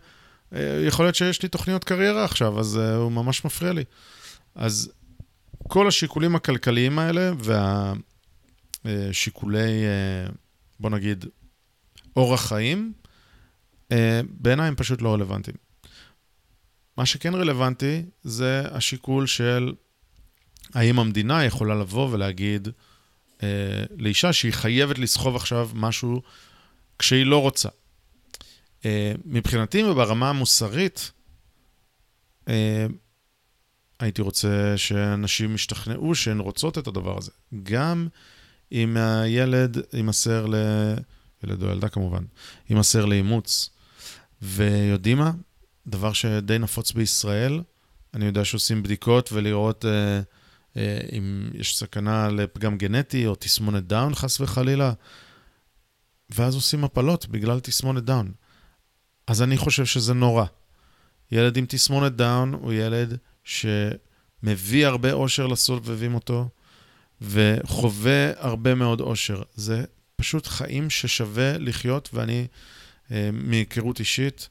אה, 0.56 0.84
יכול 0.88 1.06
להיות 1.06 1.16
שיש 1.16 1.42
לי 1.42 1.50
תוכניות 1.50 1.84
קריירה 1.84 2.26
עכשיו, 2.26 2.60
אז 2.60 2.76
הוא 2.76 3.12
ממש 3.12 3.46
מפריע 3.46 3.74
לי. 3.74 3.84
אז 4.56 4.92
כל 5.70 5.88
השיקולים 5.88 6.36
הכלכליים 6.36 7.00
האלה 7.00 7.32
והשיקולי, 8.86 9.84
בוא 10.80 10.90
נגיד, 10.90 11.26
אורח 12.16 12.48
חיים, 12.48 12.94
בעיניי 14.30 14.68
הם 14.68 14.76
פשוט 14.76 15.02
לא 15.02 15.14
רלוונטיים. 15.14 15.58
מה 16.98 17.06
שכן 17.06 17.34
רלוונטי 17.34 18.06
זה 18.24 18.64
השיקול 18.72 19.28
של 19.28 19.74
האם 20.74 21.00
המדינה 21.00 21.46
יכולה 21.46 21.76
לבוא 21.76 22.10
ולהגיד 22.12 22.68
אה, 23.44 23.84
לאישה 23.98 24.34
שהיא 24.34 24.54
חייבת 24.54 24.98
לסחוב 24.98 25.36
עכשיו 25.36 25.70
משהו 25.74 26.22
כשהיא 27.00 27.26
לא 27.26 27.42
רוצה. 27.42 27.70
אה, 28.86 29.14
מבחינתי 29.26 29.84
וברמה 29.84 30.30
המוסרית, 30.30 31.12
אה, 32.48 32.86
הייתי 34.00 34.22
רוצה 34.22 34.74
שאנשים 34.78 35.56
ישתכנעו 35.56 36.16
שהן 36.16 36.40
רוצות 36.40 36.78
את 36.78 36.88
הדבר 36.88 37.18
הזה. 37.18 37.32
גם 37.64 38.08
אם 38.72 38.98
הילד 38.98 39.78
יימסר 39.94 40.46
ל... 40.46 40.56
ילד 41.44 41.64
או 41.64 41.68
ילדה 41.68 41.90
כמובן, 41.90 42.24
יימסר 42.70 43.06
לאימוץ. 43.06 43.70
ויודעים 44.42 45.18
מה? 45.18 45.32
דבר 45.88 46.14
שדי 46.14 46.60
נפוץ 46.60 46.92
בישראל, 46.92 47.62
אני 48.14 48.26
יודע 48.26 48.46
שעושים 48.46 48.84
בדיקות 48.84 49.32
ולראות 49.32 49.86
אה, 49.86 50.22
אה, 50.78 51.00
אם 51.18 51.50
יש 51.54 51.78
סכנה 51.78 52.30
לפגם 52.30 52.78
גנטי 52.78 53.28
או 53.28 53.36
תסמונת 53.36 53.88
דאון, 53.88 54.16
חס 54.16 54.42
וחלילה, 54.42 54.94
ואז 56.30 56.56
עושים 56.56 56.84
הפלות 56.84 57.28
בגלל 57.28 57.60
תסמונת 57.60 58.04
דאון. 58.04 58.32
אז 59.28 59.42
אני 59.42 59.58
חושב 59.58 59.86
שזה 59.86 60.14
נורא. 60.14 60.46
ילד 61.32 61.58
עם 61.58 61.66
תסמונת 61.66 62.16
דאון 62.16 62.54
הוא 62.54 62.74
ילד 62.74 63.18
שמביא 63.50 64.88
הרבה 64.88 65.14
אושר 65.14 65.48
לסובבים 65.48 66.16
אותו, 66.16 66.50
וחווה 67.22 68.32
הרבה 68.38 68.76
מאוד 68.76 69.02
אושר. 69.02 69.42
זה 69.56 69.84
פשוט 70.16 70.48
חיים 70.48 70.90
ששווה 70.90 71.58
לחיות, 71.58 72.10
ואני, 72.14 72.48
אה, 73.12 73.30
מהיכרות 73.34 74.00
אישית, 74.00 74.50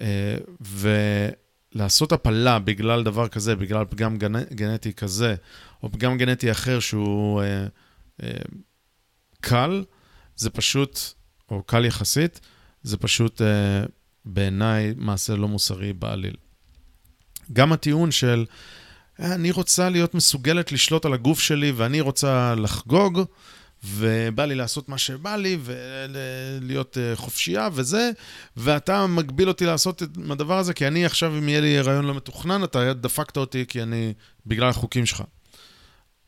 אה, 0.00 0.36
ולעשות 0.60 2.12
הפלה 2.12 2.58
בגלל 2.58 3.02
דבר 3.02 3.28
כזה, 3.28 3.56
בגלל 3.56 3.84
פגם 3.84 4.18
גנטי 4.52 4.92
כזה, 4.92 5.34
או 5.82 5.92
פגם 5.92 6.18
גנטי 6.18 6.50
אחר 6.50 6.80
שהוא 6.80 7.42
אה, 7.42 7.66
קל, 9.40 9.84
זה 10.36 10.50
פשוט, 10.50 10.98
או 11.50 11.62
קל 11.62 11.84
יחסית, 11.84 12.40
זה 12.82 12.96
פשוט 12.96 13.40
בעיניי 14.24 14.94
מעשה 14.96 15.36
לא 15.36 15.48
מוסרי 15.48 15.92
בעליל. 15.92 16.36
גם 17.52 17.72
הטיעון 17.72 18.10
של 18.10 18.44
אני 19.18 19.50
רוצה 19.50 19.88
להיות 19.88 20.14
מסוגלת 20.14 20.72
לשלוט 20.72 21.04
על 21.04 21.12
הגוף 21.12 21.40
שלי 21.40 21.72
ואני 21.72 22.00
רוצה 22.00 22.54
לחגוג, 22.54 23.22
ובא 23.84 24.44
לי 24.44 24.54
לעשות 24.54 24.88
מה 24.88 24.98
שבא 24.98 25.36
לי, 25.36 25.58
ולהיות 25.62 26.98
אה, 26.98 27.16
חופשייה 27.16 27.68
וזה, 27.72 28.10
ואתה 28.56 29.06
מגביל 29.06 29.48
אותי 29.48 29.66
לעשות 29.66 30.02
את 30.02 30.08
הדבר 30.30 30.58
הזה, 30.58 30.74
כי 30.74 30.86
אני 30.86 31.06
עכשיו, 31.06 31.38
אם 31.38 31.48
יהיה 31.48 31.60
לי 31.60 31.78
הריון 31.78 32.04
לא 32.04 32.14
מתוכנן, 32.14 32.64
אתה 32.64 32.92
דפקת 32.94 33.36
אותי 33.36 33.64
כי 33.68 33.82
אני, 33.82 34.12
בגלל 34.46 34.68
החוקים 34.68 35.06
שלך. 35.06 35.22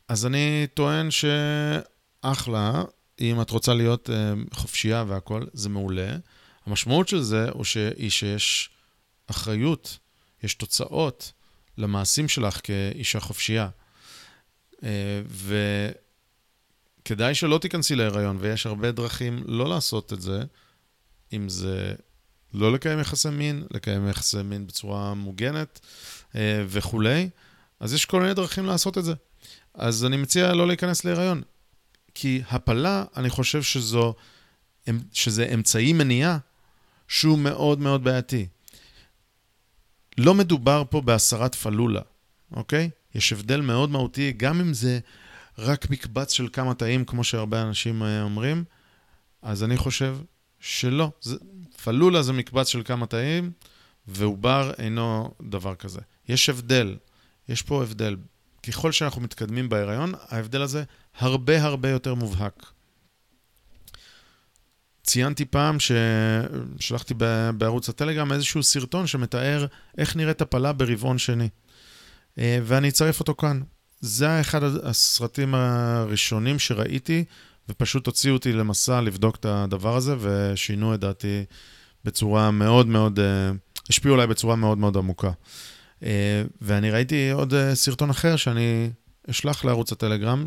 אז 0.07 0.25
אני 0.25 0.67
טוען 0.73 1.07
שאחלה, 1.11 2.83
אם 3.21 3.41
את 3.41 3.49
רוצה 3.49 3.73
להיות 3.73 4.09
אה, 4.09 4.33
חופשייה 4.53 5.03
והכול, 5.07 5.47
זה 5.53 5.69
מעולה. 5.69 6.15
המשמעות 6.65 7.07
של 7.07 7.21
זה 7.21 7.49
היא 7.97 8.09
שיש 8.09 8.69
אחריות, 9.27 9.97
יש 10.45 10.53
תוצאות 10.53 11.31
למעשים 11.77 12.27
שלך 12.27 12.59
כאישה 12.63 13.19
חופשייה. 13.19 13.69
אה, 14.83 15.21
וכדאי 17.01 17.35
שלא 17.35 17.57
תיכנסי 17.57 17.95
להיריון, 17.95 18.37
ויש 18.39 18.65
הרבה 18.65 18.91
דרכים 18.91 19.43
לא 19.47 19.69
לעשות 19.69 20.13
את 20.13 20.21
זה, 20.21 20.43
אם 21.33 21.49
זה 21.49 21.93
לא 22.53 22.73
לקיים 22.73 22.99
יחסי 22.99 23.29
מין, 23.29 23.63
לקיים 23.71 24.07
יחסי 24.07 24.41
מין 24.41 24.67
בצורה 24.67 25.13
מוגנת 25.13 25.79
אה, 26.35 26.63
וכולי, 26.67 27.29
אז 27.79 27.93
יש 27.93 28.05
כל 28.05 28.21
מיני 28.21 28.33
דרכים 28.33 28.65
לעשות 28.65 28.97
את 28.97 29.03
זה. 29.03 29.13
אז 29.73 30.05
אני 30.05 30.17
מציע 30.17 30.53
לא 30.53 30.67
להיכנס 30.67 31.05
להיריון. 31.05 31.41
כי 32.13 32.41
הפלה, 32.49 33.03
אני 33.15 33.29
חושב 33.29 33.63
שזו, 33.63 34.13
שזה 35.13 35.45
אמצעי 35.53 35.93
מניעה 35.93 36.37
שהוא 37.07 37.39
מאוד 37.39 37.79
מאוד 37.79 38.03
בעייתי. 38.03 38.47
לא 40.17 40.33
מדובר 40.33 40.83
פה 40.89 41.01
בהסרת 41.01 41.55
פלולה, 41.55 42.01
אוקיי? 42.51 42.89
יש 43.15 43.33
הבדל 43.33 43.61
מאוד 43.61 43.89
מהותי, 43.89 44.31
גם 44.31 44.59
אם 44.59 44.73
זה 44.73 44.99
רק 45.57 45.89
מקבץ 45.89 46.31
של 46.31 46.47
כמה 46.53 46.73
תאים, 46.73 47.05
כמו 47.05 47.23
שהרבה 47.23 47.61
אנשים 47.61 48.03
אה, 48.03 48.21
אומרים, 48.21 48.63
אז 49.41 49.63
אני 49.63 49.77
חושב 49.77 50.17
שלא. 50.59 51.11
זה, 51.21 51.37
פלולה 51.83 52.21
זה 52.21 52.33
מקבץ 52.33 52.67
של 52.67 52.81
כמה 52.85 53.05
תאים, 53.05 53.51
ועובר 54.07 54.71
אינו 54.77 55.33
דבר 55.41 55.75
כזה. 55.75 55.99
יש 56.29 56.49
הבדל, 56.49 56.97
יש 57.49 57.61
פה 57.61 57.83
הבדל. 57.83 58.15
ככל 58.67 58.91
שאנחנו 58.91 59.21
מתקדמים 59.21 59.69
בהיריון, 59.69 60.13
ההבדל 60.29 60.61
הזה 60.61 60.83
הרבה 61.19 61.63
הרבה 61.63 61.89
יותר 61.89 62.13
מובהק. 62.13 62.71
ציינתי 65.05 65.45
פעם 65.45 65.77
ששלחתי 65.79 67.13
בערוץ 67.57 67.89
הטלגרם 67.89 68.31
איזשהו 68.31 68.63
סרטון 68.63 69.07
שמתאר 69.07 69.65
איך 69.97 70.15
נראית 70.15 70.41
הפלה 70.41 70.73
ברבעון 70.73 71.17
שני. 71.17 71.49
אה, 72.39 72.59
ואני 72.63 72.89
אצרף 72.89 73.19
אותו 73.19 73.35
כאן. 73.35 73.61
זה 74.01 74.41
אחד 74.41 74.63
הסרטים 74.63 75.55
הראשונים 75.55 76.59
שראיתי, 76.59 77.23
ופשוט 77.69 78.05
הוציאו 78.05 78.33
אותי 78.33 78.53
למסע 78.53 79.01
לבדוק 79.01 79.35
את 79.35 79.45
הדבר 79.45 79.95
הזה, 79.95 80.15
ושינו 80.19 80.93
את 80.93 80.99
דעתי 80.99 81.43
בצורה 82.03 82.51
מאוד 82.51 82.87
מאוד, 82.87 83.19
אה, 83.19 83.51
השפיעו 83.89 84.13
עליי 84.13 84.27
בצורה 84.27 84.55
מאוד 84.55 84.77
מאוד 84.77 84.97
עמוקה. 84.97 85.31
אה, 86.03 86.43
ואני 86.61 86.91
ראיתי 86.91 87.31
עוד 87.31 87.53
סרטון 87.73 88.09
אחר 88.09 88.35
שאני 88.35 88.89
אשלח 89.29 89.65
לערוץ 89.65 89.91
הטלגרם, 89.91 90.45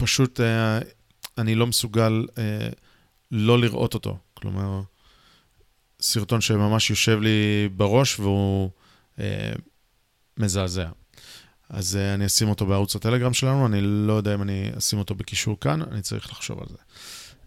שפשוט 0.00 0.40
אני 1.38 1.54
לא 1.54 1.66
מסוגל 1.66 2.26
אה, 2.38 2.68
לא 3.30 3.58
לראות 3.58 3.94
אותו. 3.94 4.18
כלומר, 4.34 4.80
סרטון 6.00 6.40
שממש 6.40 6.90
יושב 6.90 7.20
לי 7.20 7.68
בראש 7.76 8.20
והוא 8.20 8.70
אה, 9.18 9.52
מזעזע. 10.36 10.88
אז 11.68 11.96
אה, 11.96 12.14
אני 12.14 12.26
אשים 12.26 12.48
אותו 12.48 12.66
בערוץ 12.66 12.96
הטלגרם 12.96 13.32
שלנו, 13.32 13.66
אני 13.66 13.80
לא 13.80 14.12
יודע 14.12 14.34
אם 14.34 14.42
אני 14.42 14.70
אשים 14.78 14.98
אותו 14.98 15.14
בקישור 15.14 15.60
כאן, 15.60 15.82
אני 15.82 16.02
צריך 16.02 16.30
לחשוב 16.32 16.58
על 16.60 16.66
זה. 16.68 16.76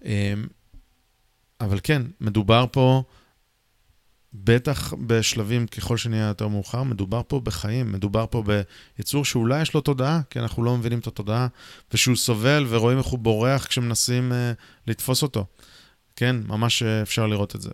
אה, 0.05 0.33
אבל 1.61 1.79
כן, 1.83 2.01
מדובר 2.21 2.65
פה... 2.71 3.03
בטח 4.33 4.93
בשלבים 4.93 5.67
ככל 5.67 5.97
שנהיה 5.97 6.27
יותר 6.27 6.47
מאוחר, 6.47 6.83
מדובר 6.83 7.21
פה 7.27 7.39
בחיים, 7.39 7.91
מדובר 7.91 8.25
פה 8.29 8.43
ביצור 8.97 9.25
שאולי 9.25 9.61
יש 9.61 9.73
לו 9.73 9.81
תודעה, 9.81 10.21
כי 10.29 10.39
אנחנו 10.39 10.63
לא 10.63 10.77
מבינים 10.77 10.99
את 10.99 11.07
התודעה, 11.07 11.47
ושהוא 11.93 12.15
סובל 12.15 12.65
ורואים 12.69 12.97
איך 12.97 13.07
הוא 13.07 13.19
בורח 13.19 13.65
כשמנסים 13.65 14.31
uh, 14.31 14.35
לתפוס 14.87 15.23
אותו. 15.23 15.45
כן, 16.15 16.35
ממש 16.47 16.83
אה, 16.83 17.01
אפשר 17.01 17.27
לראות 17.27 17.55
את 17.55 17.61
זה. 17.61 17.69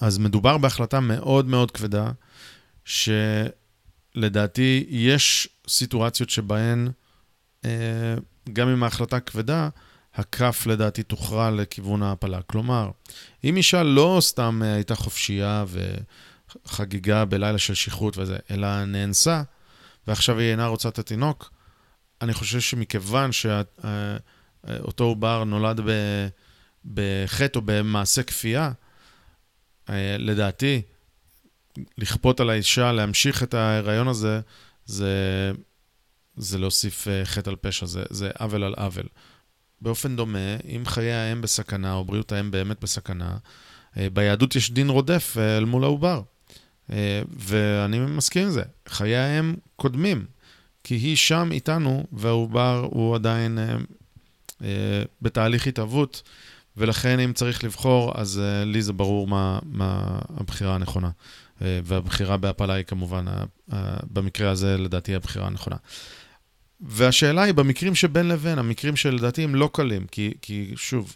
אז 0.00 0.18
מדובר 0.18 0.58
בהחלטה 0.58 1.00
מאוד 1.00 1.46
מאוד 1.46 1.70
כבדה, 1.70 2.10
שלדעתי 4.14 4.86
יש 4.88 5.48
סיטואציות 5.68 6.30
שבהן, 6.30 6.88
uh, 7.62 7.66
גם 8.52 8.68
אם 8.68 8.82
ההחלטה 8.82 9.20
כבדה, 9.20 9.68
הכף 10.14 10.66
לדעתי 10.66 11.02
תוכרע 11.02 11.50
לכיוון 11.50 12.02
ההעפלה. 12.02 12.42
כלומר, 12.42 12.90
אם 13.44 13.56
אישה 13.56 13.82
לא 13.82 14.18
סתם 14.20 14.62
אה, 14.64 14.74
הייתה 14.74 14.94
חופשייה 14.94 15.64
וחגיגה 16.66 17.24
בלילה 17.24 17.58
של 17.58 17.74
שכרות 17.74 18.18
וזה, 18.18 18.36
אלא 18.50 18.84
נאנסה, 18.84 19.42
ועכשיו 20.06 20.38
היא 20.38 20.50
אינה 20.50 20.66
רוצה 20.66 20.88
את 20.88 20.98
התינוק, 20.98 21.50
אני 22.22 22.34
חושב 22.34 22.60
שמכיוון 22.60 23.32
שאותו 23.32 25.04
אה, 25.04 25.08
עובר 25.08 25.44
נולד 25.44 25.80
בחטא 26.84 27.58
או 27.58 27.62
במעשה 27.64 28.22
כפייה, 28.22 28.72
אה, 29.90 30.16
לדעתי, 30.18 30.82
לכפות 31.98 32.40
על 32.40 32.50
האישה 32.50 32.92
להמשיך 32.92 33.42
את 33.42 33.54
ההיריון 33.54 34.08
הזה, 34.08 34.40
זה, 34.86 35.52
זה 36.36 36.58
להוסיף 36.58 37.06
חטא 37.24 37.50
על 37.50 37.56
פשע, 37.56 37.86
זה, 37.86 38.02
זה 38.10 38.30
עוול 38.38 38.64
על 38.64 38.74
עוול. 38.74 39.06
באופן 39.84 40.16
דומה, 40.16 40.56
אם 40.76 40.82
חיי 40.86 41.12
האם 41.12 41.40
בסכנה, 41.40 41.94
או 41.94 42.04
בריאות 42.04 42.32
האם 42.32 42.50
באמת 42.50 42.80
בסכנה, 42.80 43.36
אה, 43.96 44.10
ביהדות 44.12 44.56
יש 44.56 44.70
דין 44.70 44.88
רודף 44.88 45.36
אה, 45.38 45.56
אל 45.56 45.64
מול 45.64 45.84
העובר. 45.84 46.22
אה, 46.92 47.22
ואני 47.36 47.98
מסכים 47.98 48.42
עם 48.42 48.50
זה. 48.50 48.62
חיי 48.88 49.16
האם 49.16 49.54
קודמים, 49.76 50.24
כי 50.84 50.94
היא 50.94 51.16
שם 51.16 51.48
איתנו, 51.52 52.06
והעובר 52.12 52.88
הוא 52.90 53.14
עדיין 53.14 53.58
בתהליך 55.22 55.66
התהוות, 55.66 56.22
ולכן 56.76 57.20
אם 57.20 57.32
צריך 57.32 57.64
לבחור, 57.64 58.12
אז 58.14 58.40
לי 58.66 58.82
זה 58.82 58.92
ברור 58.92 59.26
מה, 59.26 59.58
מה 59.62 60.18
הבחירה 60.36 60.74
הנכונה. 60.74 61.10
והבחירה 61.60 62.36
בהפלה 62.36 62.74
היא 62.74 62.84
כמובן, 62.84 63.24
במקרה 64.12 64.50
הזה 64.50 64.78
לדעתי 64.78 65.14
הבחירה 65.14 65.46
הנכונה. 65.46 65.76
והשאלה 66.84 67.42
היא, 67.42 67.54
במקרים 67.54 67.94
שבין 67.94 68.28
לבין, 68.28 68.58
המקרים 68.58 68.96
שלדעתי 68.96 69.44
הם 69.44 69.54
לא 69.54 69.70
קלים, 69.72 70.06
כי, 70.06 70.34
כי 70.42 70.72
שוב, 70.76 71.14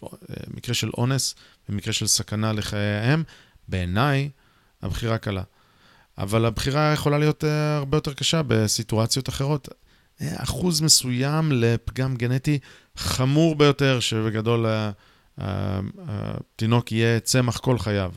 מקרה 0.53 0.73
של 0.75 0.89
אונס 0.97 1.35
ומקרה 1.69 1.93
של 1.93 2.07
סכנה 2.07 2.53
לחיי 2.53 2.95
האם, 2.95 3.23
בעיניי 3.67 4.29
הבחירה 4.81 5.17
קלה. 5.17 5.43
אבל 6.17 6.45
הבחירה 6.45 6.93
יכולה 6.93 7.17
להיות 7.17 7.43
uh, 7.43 7.47
הרבה 7.77 7.97
יותר 7.97 8.13
קשה 8.13 8.41
בסיטואציות 8.47 9.29
אחרות. 9.29 9.67
Uh, 9.67 10.23
אחוז 10.35 10.81
מסוים 10.81 11.51
לפגם 11.51 12.15
גנטי 12.15 12.59
חמור 12.97 13.55
ביותר, 13.55 13.99
שבגדול 13.99 14.65
התינוק 15.37 16.91
יהיה 16.91 17.19
צמח 17.19 17.57
כל 17.57 17.79
חייו. 17.79 18.11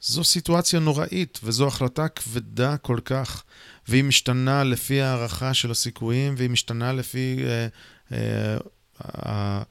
זו 0.00 0.24
סיטואציה 0.24 0.80
נוראית, 0.80 1.40
וזו 1.42 1.66
החלטה 1.66 2.08
כבדה 2.08 2.76
כל 2.76 2.98
כך, 3.04 3.44
והיא 3.88 4.04
משתנה 4.04 4.64
לפי 4.64 5.00
הערכה 5.00 5.54
של 5.54 5.70
הסיכויים, 5.70 6.34
והיא 6.36 6.50
משתנה 6.50 6.92
לפי 6.92 7.44
אה, 8.12 8.56
אה, 9.26 9.62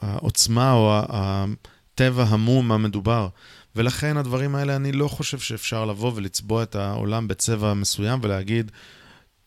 העוצמה 0.00 0.72
או 0.72 1.00
הטבע 1.08 2.24
המום 2.24 2.72
המדובר. 2.72 3.28
ולכן 3.76 4.16
הדברים 4.16 4.54
האלה, 4.54 4.76
אני 4.76 4.92
לא 4.92 5.08
חושב 5.08 5.38
שאפשר 5.38 5.84
לבוא 5.84 6.12
ולצבוע 6.14 6.62
את 6.62 6.76
העולם 6.76 7.28
בצבע 7.28 7.74
מסוים 7.74 8.20
ולהגיד, 8.22 8.70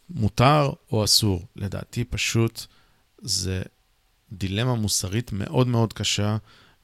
מותר 0.10 0.70
או 0.92 1.04
אסור. 1.04 1.46
לדעתי 1.56 2.04
פשוט 2.04 2.66
זה 3.22 3.62
דילמה 4.32 4.76
מוסרית 4.76 5.32
מאוד 5.32 5.68
מאוד 5.68 5.94
קשה, 5.94 6.38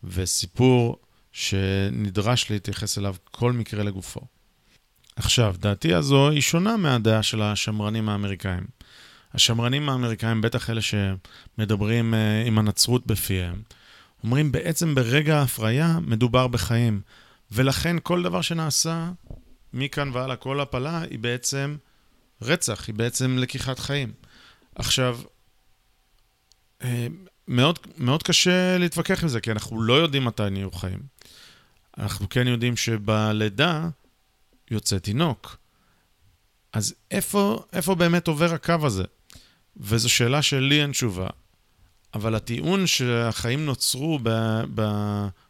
וסיפור 0.04 1.00
שנדרש 1.38 2.52
להתייחס 2.52 2.98
אליו 2.98 3.16
כל 3.32 3.52
מקרה 3.52 3.84
לגופו. 3.84 4.22
עכשיו, 5.16 5.56
דעתי 5.60 5.94
הזו 5.94 6.30
היא 6.30 6.42
שונה 6.42 6.78
מהדעה 6.78 7.24
של 7.24 7.42
השמרנים 7.42 8.10
האמריקאים. 8.10 8.64
השמרנים 9.34 9.90
האמריקאים, 9.90 10.42
בטח 10.42 10.70
אלה 10.70 10.82
שמדברים 10.82 12.14
uh, 12.14 12.48
עם 12.48 12.58
הנצרות 12.58 13.08
בפיהם, 13.08 13.62
אומרים 14.24 14.52
בעצם 14.52 14.96
ברגע 14.96 15.38
ההפריה 15.38 16.00
מדובר 16.02 16.48
בחיים, 16.48 17.02
ולכן 17.52 17.96
כל 18.04 18.24
דבר 18.24 18.42
שנעשה 18.42 19.12
מכאן 19.74 20.10
והלאה, 20.14 20.36
כל 20.36 20.60
הפלה, 20.60 21.02
היא 21.02 21.20
בעצם 21.20 21.78
רצח, 22.42 22.88
היא 22.88 22.96
בעצם 22.96 23.38
לקיחת 23.38 23.80
חיים. 23.80 24.14
עכשיו, 24.76 25.20
uh, 26.82 26.86
מאוד, 27.48 27.80
מאוד 27.98 28.24
קשה 28.24 28.78
להתווכח 28.78 29.24
עם 29.24 29.30
זה, 29.30 29.42
כי 29.42 29.52
אנחנו 29.52 29.82
לא 29.82 29.94
יודעים 29.94 30.26
מתי 30.26 30.50
נהיו 30.52 30.72
חיים. 30.72 31.17
אנחנו 31.98 32.30
כן 32.30 32.48
יודעים 32.48 32.78
שבלידה 32.78 33.90
יוצא 34.72 34.98
תינוק. 34.98 35.58
אז 36.74 36.96
איפה, 37.12 37.64
איפה 37.74 37.96
באמת 37.96 38.28
עובר 38.28 38.54
הקו 38.54 38.76
הזה? 38.84 39.04
וזו 39.78 40.10
שאלה 40.10 40.42
שלי 40.42 40.82
אין 40.82 40.92
תשובה. 40.92 41.28
אבל 42.14 42.36
הטיעון 42.36 42.88
שהחיים 42.88 43.66
נוצרו 43.66 44.20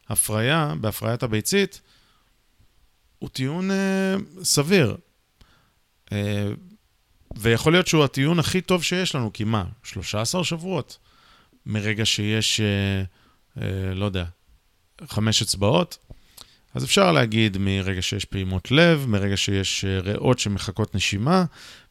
בהפריה, 0.09 0.73
בהפריית 0.81 1.23
הביצית, 1.23 1.81
הוא 3.19 3.29
טיעון 3.29 3.71
אה, 3.71 4.15
סביר. 4.43 4.97
אה, 6.11 6.49
ויכול 7.35 7.73
להיות 7.73 7.87
שהוא 7.87 8.03
הטיעון 8.03 8.39
הכי 8.39 8.61
טוב 8.61 8.83
שיש 8.83 9.15
לנו, 9.15 9.33
כי 9.33 9.43
מה, 9.43 9.65
13 9.83 10.43
שבועות? 10.43 10.97
מרגע 11.65 12.05
שיש, 12.05 12.59
אה, 12.59 13.03
אה, 13.61 13.95
לא 13.95 14.05
יודע, 14.05 14.25
חמש 15.07 15.41
אצבעות? 15.41 15.97
אז 16.73 16.83
אפשר 16.83 17.11
להגיד 17.11 17.57
מרגע 17.57 18.01
שיש 18.01 18.25
פעימות 18.25 18.71
לב, 18.71 19.05
מרגע 19.07 19.37
שיש 19.37 19.85
אה, 19.85 19.99
ריאות 19.99 20.39
שמחכות 20.39 20.95
נשימה, 20.95 21.45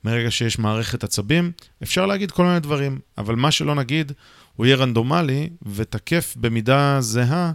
מרגע 0.04 0.30
שיש 0.30 0.58
מערכת 0.58 1.04
עצבים, 1.04 1.52
אפשר 1.82 2.06
להגיד 2.06 2.30
כל 2.30 2.44
מיני 2.44 2.60
דברים, 2.60 2.98
אבל 3.18 3.34
מה 3.34 3.50
שלא 3.50 3.74
נגיד, 3.74 4.12
הוא 4.56 4.66
יהיה 4.66 4.76
רנדומלי 4.76 5.50
ותקף 5.62 6.34
במידה 6.36 6.96
זהה 7.00 7.52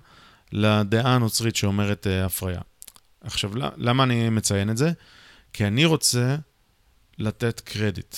לדעה 0.52 1.16
הנוצרית 1.16 1.56
שאומרת 1.56 2.08
uh, 2.08 2.26
הפריה. 2.26 2.62
עכשיו, 3.22 3.52
למה 3.78 4.04
אני 4.04 4.30
מציין 4.30 4.70
את 4.70 4.78
זה? 4.78 4.92
כי 5.54 5.68
אני 5.68 5.86
רוצה 5.86 6.36
לתת 7.18 7.60
קרדיט. 7.60 8.16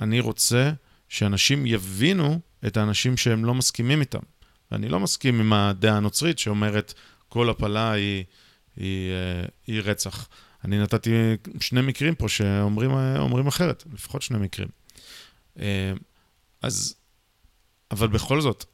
אני 0.00 0.20
רוצה 0.20 0.72
שאנשים 1.08 1.66
יבינו 1.66 2.40
את 2.66 2.76
האנשים 2.76 3.16
שהם 3.16 3.44
לא 3.44 3.54
מסכימים 3.54 4.00
איתם. 4.00 4.18
ואני 4.70 4.88
לא 4.88 5.00
מסכים 5.00 5.40
עם 5.40 5.52
הדעה 5.52 5.96
הנוצרית 5.96 6.38
שאומרת 6.38 6.94
כל 7.28 7.50
הפלה 7.50 7.92
היא... 7.92 8.24
היא, 8.76 9.12
אה, 9.12 9.46
היא 9.66 9.80
רצח. 9.84 10.28
אני 10.64 10.78
נתתי 10.78 11.10
שני 11.60 11.80
מקרים 11.80 12.14
פה 12.14 12.28
שאומרים 12.28 13.46
אחרת, 13.46 13.84
לפחות 13.92 14.22
שני 14.22 14.38
מקרים. 14.38 14.68
אה, 15.58 15.92
אז, 16.62 16.94
אבל 17.90 18.08
בכל 18.08 18.40
זאת, 18.40 18.64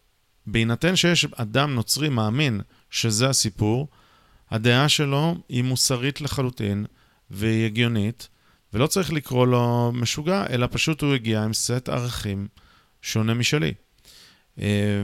בהינתן 0.46 0.96
שיש 0.96 1.24
אדם 1.24 1.74
נוצרי 1.74 2.08
מאמין 2.08 2.60
שזה 2.90 3.28
הסיפור, 3.28 3.88
הדעה 4.50 4.88
שלו 4.88 5.36
היא 5.48 5.62
מוסרית 5.62 6.20
לחלוטין 6.20 6.86
והיא 7.30 7.66
הגיונית, 7.66 8.28
ולא 8.72 8.86
צריך 8.86 9.12
לקרוא 9.12 9.46
לו 9.46 9.92
משוגע, 9.94 10.46
אלא 10.50 10.68
פשוט 10.70 11.02
הוא 11.02 11.14
הגיע 11.14 11.42
עם 11.42 11.52
סט 11.52 11.88
ערכים 11.88 12.48
שונה 13.02 13.34
משלי. 13.34 13.74
אה, 14.60 15.02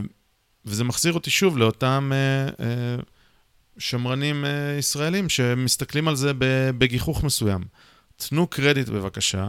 וזה 0.65 0.83
מחזיר 0.83 1.13
אותי 1.13 1.29
שוב 1.29 1.57
לאותם 1.57 2.11
שמרנים 3.77 4.43
uh, 4.43 4.47
ישראלים 4.79 5.29
שמסתכלים 5.29 6.07
על 6.07 6.15
זה 6.15 6.31
בגיחוך 6.77 7.23
מסוים. 7.23 7.63
תנו 8.17 8.47
קרדיט 8.47 8.89
בבקשה, 8.89 9.47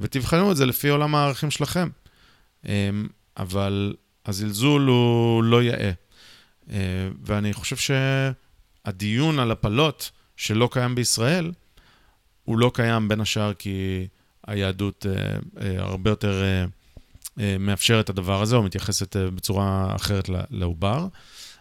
ותבחנו 0.00 0.52
את 0.52 0.56
זה 0.56 0.66
לפי 0.66 0.88
עולם 0.88 1.14
הערכים 1.14 1.50
שלכם. 1.50 1.88
Um, 2.64 2.68
אבל 3.36 3.94
הזלזול 4.26 4.82
הוא 4.82 5.44
לא 5.44 5.62
יאה. 5.62 5.92
Uh, 6.66 6.70
ואני 7.24 7.52
חושב 7.52 7.94
שהדיון 8.84 9.38
על 9.38 9.50
הפלות 9.50 10.10
שלא 10.36 10.68
קיים 10.72 10.94
בישראל, 10.94 11.52
הוא 12.44 12.58
לא 12.58 12.70
קיים 12.74 13.08
בין 13.08 13.20
השאר 13.20 13.52
כי 13.54 14.06
היהדות 14.46 15.06
הרבה 15.56 16.10
יותר 16.10 16.42
מאפשרת 17.60 18.04
את 18.04 18.10
הדבר 18.10 18.42
הזה, 18.42 18.56
או 18.56 18.62
מתייחסת 18.62 19.16
בצורה 19.16 19.92
אחרת 19.96 20.30
לעובר. 20.50 21.06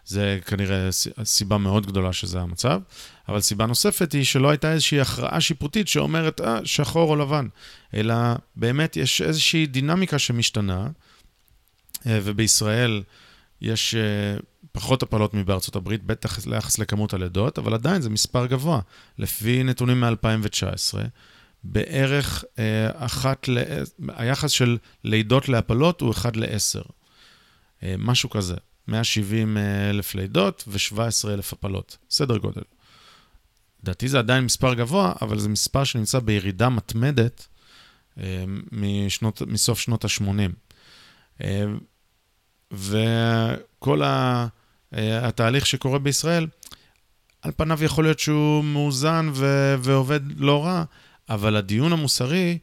זה 0.08 0.40
כנראה 0.46 0.90
סיבה 1.24 1.58
מאוד 1.58 1.86
גדולה 1.86 2.14
שזה 2.14 2.42
המצב. 2.42 2.82
אבל 3.30 3.40
סיבה 3.42 3.66
נוספת 3.66 4.12
היא 4.12 4.24
שלא 4.24 4.50
הייתה 4.50 4.72
איזושהי 4.72 5.02
הכרעה 5.02 5.42
שיפוטית 5.42 5.88
שאומרת, 5.88 6.42
אה, 6.42 6.60
שחור 6.64 7.10
או 7.10 7.16
לבן, 7.16 7.48
אלא 7.94 8.16
באמת 8.56 8.98
יש 8.98 9.22
איזושהי 9.22 9.66
דינמיקה 9.66 10.20
שמשתנה, 10.20 10.88
אה, 12.08 12.20
ובישראל 12.24 13.04
יש 13.62 13.96
אה, 13.96 14.38
פחות 14.72 15.04
הפלות 15.04 15.34
מבארצות 15.34 15.76
הברית, 15.76 16.04
בטח 16.04 16.48
ליחס 16.48 16.80
לכמות 16.80 17.14
הלידות, 17.14 17.60
אבל 17.60 17.74
עדיין 17.74 18.02
זה 18.02 18.10
מספר 18.10 18.46
גבוה. 18.46 18.80
לפי 19.18 19.64
נתונים 19.64 20.00
מ-2019, 20.00 20.98
בערך 21.64 22.44
אה, 22.60 22.90
אחת, 23.06 23.48
ל... 23.48 23.58
היחס 24.08 24.52
של 24.52 24.78
לידות 25.04 25.50
להפלות 25.50 26.02
הוא 26.02 26.12
1 26.12 26.38
ל-10. 26.38 26.92
משהו 27.98 28.30
כזה. 28.30 28.56
170 28.88 29.58
אלף 29.90 30.16
לידות 30.16 30.64
ו-17 30.68 31.30
אלף 31.30 31.54
הפלות, 31.54 31.98
סדר 32.10 32.38
גודל. 32.38 32.62
לדעתי 33.84 34.08
זה 34.08 34.20
עדיין 34.20 34.44
מספר 34.44 34.74
גבוה, 34.74 35.14
אבל 35.22 35.40
זה 35.40 35.50
מספר 35.50 35.84
שנמצא 35.84 36.20
בירידה 36.20 36.70
מתמדת 36.70 37.48
אה, 38.20 38.44
משנות, 38.72 39.42
מסוף 39.42 39.80
שנות 39.80 40.06
ה-80. 40.06 40.52
אה, 41.44 41.66
וכל 42.72 44.04
ה, 44.04 44.48
אה, 44.94 45.28
התהליך 45.28 45.66
שקורה 45.66 46.00
בישראל, 46.00 46.48
על 47.42 47.52
פניו 47.58 47.84
יכול 47.84 48.04
להיות 48.04 48.20
שהוא 48.20 48.64
מאוזן 48.64 49.30
ו- 49.34 49.76
ועובד 49.80 50.20
לא 50.38 50.66
רע, 50.66 50.84
אבל 51.30 51.56
הדיון 51.56 51.94
המוסרי, 51.94 52.58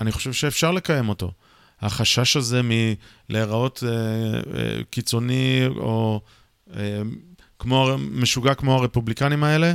אני 0.00 0.12
חושב 0.12 0.32
שאפשר 0.32 0.72
לקיים 0.72 1.08
אותו. 1.08 1.32
החשש 1.84 2.36
הזה 2.36 2.60
מלהיראות 2.64 3.82
אה, 3.86 3.90
אה, 3.90 4.84
קיצוני 4.90 5.66
או 5.76 6.20
אה, 6.76 7.02
כמו, 7.58 7.96
משוגע 7.98 8.54
כמו 8.54 8.74
הרפובליקנים 8.74 9.44
האלה, 9.44 9.74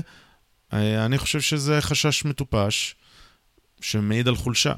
אה, 0.74 1.06
אני 1.06 1.18
חושב 1.18 1.42
שזה 1.42 1.82
חשש 1.82 2.26
מטופש 2.26 2.96
שמעיד 3.82 4.28
על 4.28 4.36
חולשה. 4.36 4.74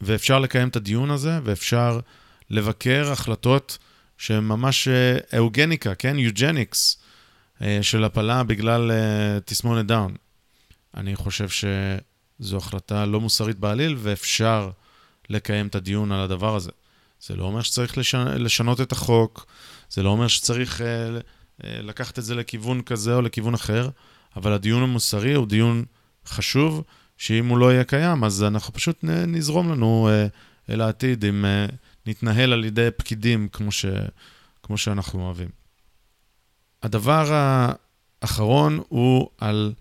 ואפשר 0.00 0.38
לקיים 0.38 0.68
את 0.68 0.76
הדיון 0.76 1.10
הזה, 1.10 1.38
ואפשר 1.44 2.00
לבקר 2.50 3.12
החלטות 3.12 3.78
שהן 4.18 4.44
ממש 4.44 4.88
אה, 4.88 5.18
אאוגניקה, 5.34 5.94
כן? 5.94 6.18
eugenics 6.18 6.98
אה, 7.62 7.78
של 7.82 8.04
הפלה 8.04 8.42
בגלל 8.42 8.90
אה, 8.90 9.40
תסמונת 9.44 9.86
דאון. 9.86 10.14
אני 10.96 11.16
חושב 11.16 11.48
שזו 11.48 12.56
החלטה 12.56 13.06
לא 13.06 13.20
מוסרית 13.20 13.58
בעליל, 13.58 13.96
ואפשר... 13.98 14.70
לקיים 15.28 15.66
את 15.66 15.74
הדיון 15.74 16.12
על 16.12 16.20
הדבר 16.20 16.56
הזה. 16.56 16.70
זה 17.20 17.36
לא 17.36 17.44
אומר 17.44 17.62
שצריך 17.62 17.98
לשנות, 17.98 18.34
לשנות 18.34 18.80
את 18.80 18.92
החוק, 18.92 19.46
זה 19.90 20.02
לא 20.02 20.08
אומר 20.08 20.28
שצריך 20.28 20.80
אה, 20.80 20.86
אה, 21.64 21.82
לקחת 21.82 22.18
את 22.18 22.24
זה 22.24 22.34
לכיוון 22.34 22.82
כזה 22.82 23.14
או 23.14 23.22
לכיוון 23.22 23.54
אחר, 23.54 23.88
אבל 24.36 24.52
הדיון 24.52 24.82
המוסרי 24.82 25.34
הוא 25.34 25.46
דיון 25.46 25.84
חשוב, 26.26 26.82
שאם 27.16 27.46
הוא 27.46 27.58
לא 27.58 27.72
יהיה 27.72 27.84
קיים, 27.84 28.24
אז 28.24 28.42
אנחנו 28.42 28.72
פשוט 28.72 28.98
נזרום 29.04 29.72
לנו 29.72 30.08
אה, 30.08 30.26
אל 30.70 30.80
העתיד 30.80 31.24
אם 31.24 31.44
אה, 31.44 31.66
נתנהל 32.06 32.52
על 32.52 32.64
ידי 32.64 32.88
פקידים 32.96 33.48
כמו, 33.48 33.72
ש, 33.72 33.86
כמו 34.62 34.78
שאנחנו 34.78 35.22
אוהבים. 35.22 35.48
הדבר 36.82 37.32
האחרון 38.22 38.80
הוא 38.88 39.30
על 39.38 39.72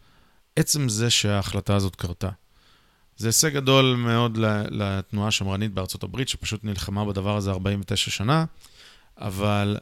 עצם 0.55 0.89
זה 0.89 1.09
שההחלטה 1.09 1.75
הזאת 1.75 1.95
קרתה. 1.95 2.29
זה 3.17 3.27
הישג 3.27 3.53
גדול 3.53 3.95
מאוד 3.95 4.37
לתנועה 4.69 5.27
השמרנית 5.27 5.73
בארצות 5.73 6.03
הברית, 6.03 6.29
שפשוט 6.29 6.63
נלחמה 6.63 7.05
בדבר 7.05 7.37
הזה 7.37 7.51
49 7.51 8.11
שנה, 8.11 8.45
אבל 9.17 9.77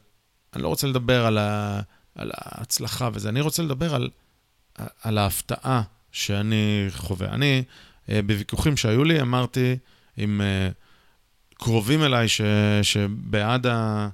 אני 0.54 0.64
לא 0.64 0.68
רוצה 0.68 0.88
לדבר 0.88 1.26
על, 1.26 1.38
ה, 1.38 1.82
על 2.16 2.32
ההצלחה 2.34 3.10
וזה, 3.14 3.30
אני 3.30 3.42
רוצה 3.42 3.64
לדבר 3.64 3.96
על 3.96 4.10
על 5.02 5.18
ההפתעה 5.18 5.82
שאני 6.12 6.86
חווה. 6.90 7.30
אני, 7.30 7.64
אה, 8.10 8.22
בוויכוחים 8.22 8.78
שהיו 8.78 9.04
לי, 9.04 9.22
אמרתי 9.22 9.78
עם 10.18 10.42
אה, 10.42 10.70
קרובים 11.54 12.04
אליי 12.04 12.28
ש, 12.28 12.42
שבעד 12.82 13.68
ה, 13.68 14.10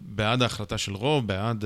בעד 0.00 0.42
ההחלטה 0.42 0.78
של 0.78 0.94
רוב, 0.94 1.26
בעד 1.26 1.64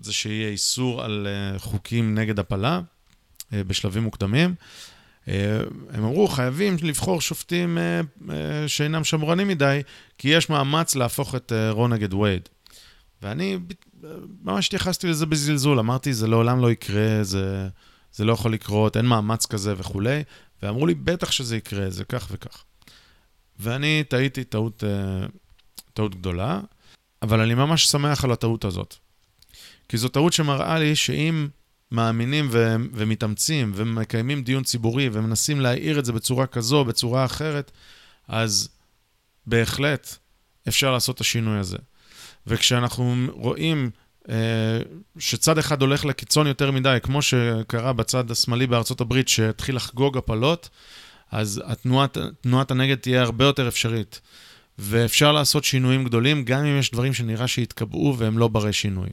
זה 0.00 0.12
שיהיה 0.12 0.48
איסור 0.48 1.04
על 1.04 1.26
חוקים 1.58 2.14
נגד 2.18 2.38
הפלה 2.38 2.80
בשלבים 3.52 4.02
מוקדמים. 4.02 4.54
הם 5.90 6.04
אמרו, 6.04 6.28
חייבים 6.28 6.76
לבחור 6.82 7.20
שופטים 7.20 7.78
שאינם 8.66 9.04
שמרנים 9.04 9.48
מדי, 9.48 9.80
כי 10.18 10.28
יש 10.28 10.50
מאמץ 10.50 10.94
להפוך 10.94 11.34
את 11.34 11.52
רון 11.70 11.92
נגד 11.92 12.14
וייד. 12.14 12.48
ואני 13.22 13.58
ממש 14.42 14.66
התייחסתי 14.66 15.06
לזה 15.06 15.26
בזלזול, 15.26 15.78
אמרתי, 15.78 16.14
זה 16.14 16.26
לעולם 16.26 16.60
לא 16.60 16.70
יקרה, 16.70 17.22
זה, 17.22 17.68
זה 18.12 18.24
לא 18.24 18.32
יכול 18.32 18.52
לקרות, 18.52 18.96
אין 18.96 19.06
מאמץ 19.06 19.46
כזה 19.46 19.74
וכולי, 19.76 20.22
ואמרו 20.62 20.86
לי, 20.86 20.94
בטח 20.94 21.30
שזה 21.30 21.56
יקרה, 21.56 21.90
זה 21.90 22.04
כך 22.04 22.28
וכך. 22.30 22.64
ואני 23.58 24.04
טעיתי 24.08 24.44
טעות, 24.44 24.84
אה, 24.84 25.26
טעות 25.94 26.14
גדולה, 26.14 26.60
אבל 27.22 27.40
אני 27.40 27.54
ממש 27.54 27.86
שמח 27.86 28.24
על 28.24 28.32
הטעות 28.32 28.64
הזאת. 28.64 28.94
כי 29.88 29.96
זו 29.96 30.08
טעות 30.08 30.32
שמראה 30.32 30.78
לי 30.78 30.96
שאם 30.96 31.48
מאמינים 31.92 32.48
ו- 32.50 32.76
ומתאמצים 32.92 33.72
ומקיימים 33.74 34.42
דיון 34.42 34.62
ציבורי 34.62 35.08
ומנסים 35.12 35.60
להעיר 35.60 35.98
את 35.98 36.04
זה 36.04 36.12
בצורה 36.12 36.46
כזו, 36.46 36.84
בצורה 36.84 37.24
אחרת, 37.24 37.70
אז 38.28 38.68
בהחלט 39.46 40.16
אפשר 40.68 40.92
לעשות 40.92 41.16
את 41.16 41.20
השינוי 41.20 41.58
הזה. 41.58 41.78
וכשאנחנו 42.46 43.14
רואים 43.32 43.90
אה, 44.28 44.34
שצד 45.18 45.58
אחד 45.58 45.82
הולך 45.82 46.04
לקיצון 46.04 46.46
יותר 46.46 46.70
מדי, 46.70 46.98
כמו 47.02 47.22
שקרה 47.22 47.92
בצד 47.92 48.30
השמאלי 48.30 48.66
בארצות 48.66 49.00
הברית, 49.00 49.28
שהתחיל 49.28 49.76
לחגוג 49.76 50.16
הפלות, 50.18 50.68
אז 51.30 51.62
התנועת, 51.64 52.18
תנועת 52.40 52.70
הנגד 52.70 52.94
תהיה 52.94 53.22
הרבה 53.22 53.44
יותר 53.44 53.68
אפשרית. 53.68 54.20
ואפשר 54.78 55.32
לעשות 55.32 55.64
שינויים 55.64 56.04
גדולים, 56.04 56.44
גם 56.44 56.64
אם 56.64 56.78
יש 56.78 56.90
דברים 56.90 57.14
שנראה 57.14 57.48
שיתקבעו 57.48 58.14
והם 58.18 58.38
לא 58.38 58.48
ברי 58.48 58.72
שינוי. 58.72 59.08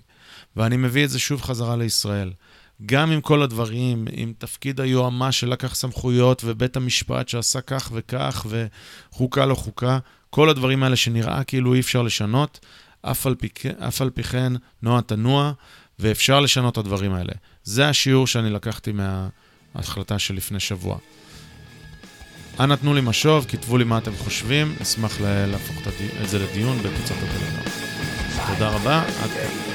ואני 0.56 0.78
מביא 0.78 1.06
את 1.06 1.10
זה 1.10 1.20
שוב 1.20 1.42
חזרה 1.42 1.76
לישראל. 1.76 2.32
גם 2.86 3.12
עם 3.12 3.22
כל 3.22 3.42
הדברים, 3.42 4.08
עם 4.12 4.34
תפקיד 4.38 4.82
היועמ"ש 4.82 5.40
שלקח 5.40 5.76
סמכויות, 5.76 6.42
ובית 6.46 6.76
המשפט 6.76 7.30
שעשה 7.30 7.62
כך 7.62 7.90
וכך, 7.94 8.46
וחוקה 8.50 9.46
לא 9.46 9.56
חוקה, 9.56 10.00
כל 10.30 10.50
הדברים 10.50 10.84
האלה 10.84 10.96
שנראה 10.96 11.44
כאילו 11.44 11.74
אי 11.74 11.80
אפשר 11.80 12.02
לשנות, 12.02 12.60
אף 13.02 13.28
על, 13.28 13.36
פי, 13.36 13.50
אף 13.88 14.02
על 14.02 14.10
פי 14.10 14.24
כן 14.24 14.54
נוע 14.82 15.02
תנוע, 15.02 15.52
ואפשר 16.00 16.40
לשנות 16.40 16.74
את 16.74 16.78
הדברים 16.78 17.14
האלה. 17.14 17.34
זה 17.64 17.90
השיעור 17.90 18.28
שאני 18.28 18.50
לקחתי 18.50 18.92
מההחלטה 18.92 20.20
של 20.20 20.36
לפני 20.36 20.60
שבוע. 20.60 20.98
אנא 22.60 22.76
תנו 22.76 22.94
לי 22.94 23.02
משוב, 23.02 23.46
כתבו 23.50 23.78
לי 23.78 23.84
מה 23.84 23.98
אתם 23.98 24.16
חושבים, 24.18 24.76
אשמח 24.82 25.22
להפוך 25.22 25.88
את 26.24 26.30
זה 26.30 26.40
לדיון 26.40 26.78
בקבוצת 26.78 27.16
הטלגרם. 27.18 27.64
תודה 28.54 28.70
רבה, 28.70 29.02
עד 29.02 29.30
כאן. 29.30 29.75